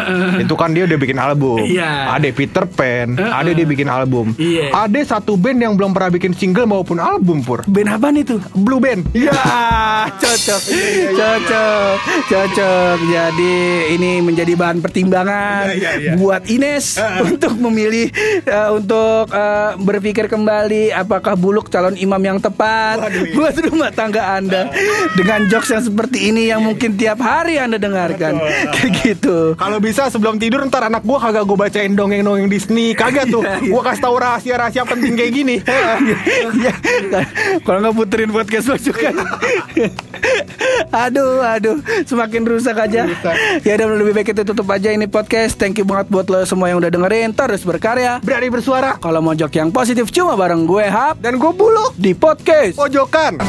Itu 0.42 0.58
kan 0.58 0.74
dia 0.74 0.90
udah 0.90 0.98
bikin 0.98 1.22
album. 1.22 1.62
Iya. 1.62 2.18
Ada 2.18 2.34
Peter 2.34 2.66
Pan. 2.66 3.20
Ada 3.20 3.52
dia 3.54 3.68
bikin 3.68 3.92
album. 3.92 4.34
Iya. 4.40 4.72
Ada 4.74 5.20
satu 5.20 5.36
band 5.36 5.60
yang 5.60 5.74
belum 5.76 5.92
pernah 5.92 6.10
bikin 6.10 6.32
single 6.32 6.66
maupun 6.66 6.98
album 6.98 7.44
Pur. 7.44 7.68
Band 7.68 7.90
apa 7.92 8.08
nih 8.10 8.24
tuh? 8.24 8.40
Blue 8.56 8.80
Band. 8.80 9.04
Ya, 9.12 9.36
cocok, 10.16 10.62
cocok, 11.20 11.94
cocok. 12.32 12.61
Jadi 13.02 13.56
ini 13.96 14.12
menjadi 14.24 14.54
bahan 14.56 14.80
pertimbangan 14.80 15.72
Iya, 15.72 15.76
iya, 15.78 15.92
iya. 16.00 16.12
buat 16.18 16.46
Ines 16.48 16.98
untuk 17.30 17.54
memilih, 17.58 18.10
eh, 18.44 18.70
untuk 18.72 19.30
eh, 19.32 19.72
berpikir 19.78 20.26
kembali 20.28 20.94
apakah 20.94 21.36
Buluk 21.36 21.70
calon 21.70 21.96
imam 21.98 22.20
yang 22.22 22.40
tepat 22.40 23.02
Waduh, 23.02 23.24
iya. 23.26 23.34
buat 23.36 23.56
rumah 23.70 23.92
tangga 23.94 24.38
anda. 24.38 24.72
Dengan 25.18 25.48
jokes 25.50 25.70
yang 25.72 25.84
seperti 25.84 26.32
ini 26.32 26.50
yang 26.50 26.62
mungkin 26.64 26.96
tiap 26.96 27.20
hari 27.22 27.58
anda 27.58 27.78
dengarkan, 27.78 28.38
kayak 28.74 28.92
gitu. 29.04 29.54
Kalau 29.56 29.78
bisa 29.82 30.08
sebelum 30.08 30.38
tidur 30.38 30.64
ntar 30.68 30.88
anak 30.88 31.04
gua 31.04 31.20
kagak 31.20 31.44
gua 31.46 31.68
bacain 31.68 31.94
dongeng-dongeng 31.94 32.48
Disney. 32.48 32.94
Kagak 32.96 33.30
tuh. 33.30 33.44
Iya, 33.44 33.60
iya. 33.62 33.72
Gua 33.72 33.82
kasih 33.86 34.02
tahu 34.04 34.16
rahasia-rahasia 34.18 34.84
penting 34.88 35.14
kayak 35.18 35.32
gini. 35.34 35.56
Iya, 36.52 36.74
kalau 37.66 37.80
nggak 37.84 37.96
puterin 37.96 38.32
podcast 38.32 38.72
juga. 38.82 39.12
aduh, 41.04 41.42
aduh, 41.42 41.78
semakin 42.06 42.42
rusak 42.52 42.76
aja. 42.78 43.08
Ya 43.68 43.78
udah 43.78 43.88
lebih 43.98 44.14
baik 44.18 44.34
kita 44.34 44.44
tutup 44.44 44.68
aja 44.72 44.92
ini 44.92 45.08
podcast. 45.08 45.56
Thank 45.56 45.80
you 45.80 45.86
banget 45.86 46.12
buat 46.12 46.28
lo 46.28 46.44
semua 46.44 46.68
yang 46.68 46.84
udah 46.84 46.92
dengerin. 46.92 47.32
Terus 47.32 47.64
berkarya. 47.64 48.20
Berani 48.20 48.50
bersuara 48.52 48.98
Kalau 49.00 49.22
mau 49.24 49.38
jok 49.38 49.54
yang 49.56 49.70
positif 49.70 50.10
cuma 50.12 50.36
bareng 50.36 50.68
gue 50.68 50.86
Hap 50.86 51.22
Dan 51.22 51.38
gue 51.38 51.52
buluk 51.54 51.96
di 51.96 52.12
podcast. 52.12 52.76
Pojokan 52.76 53.40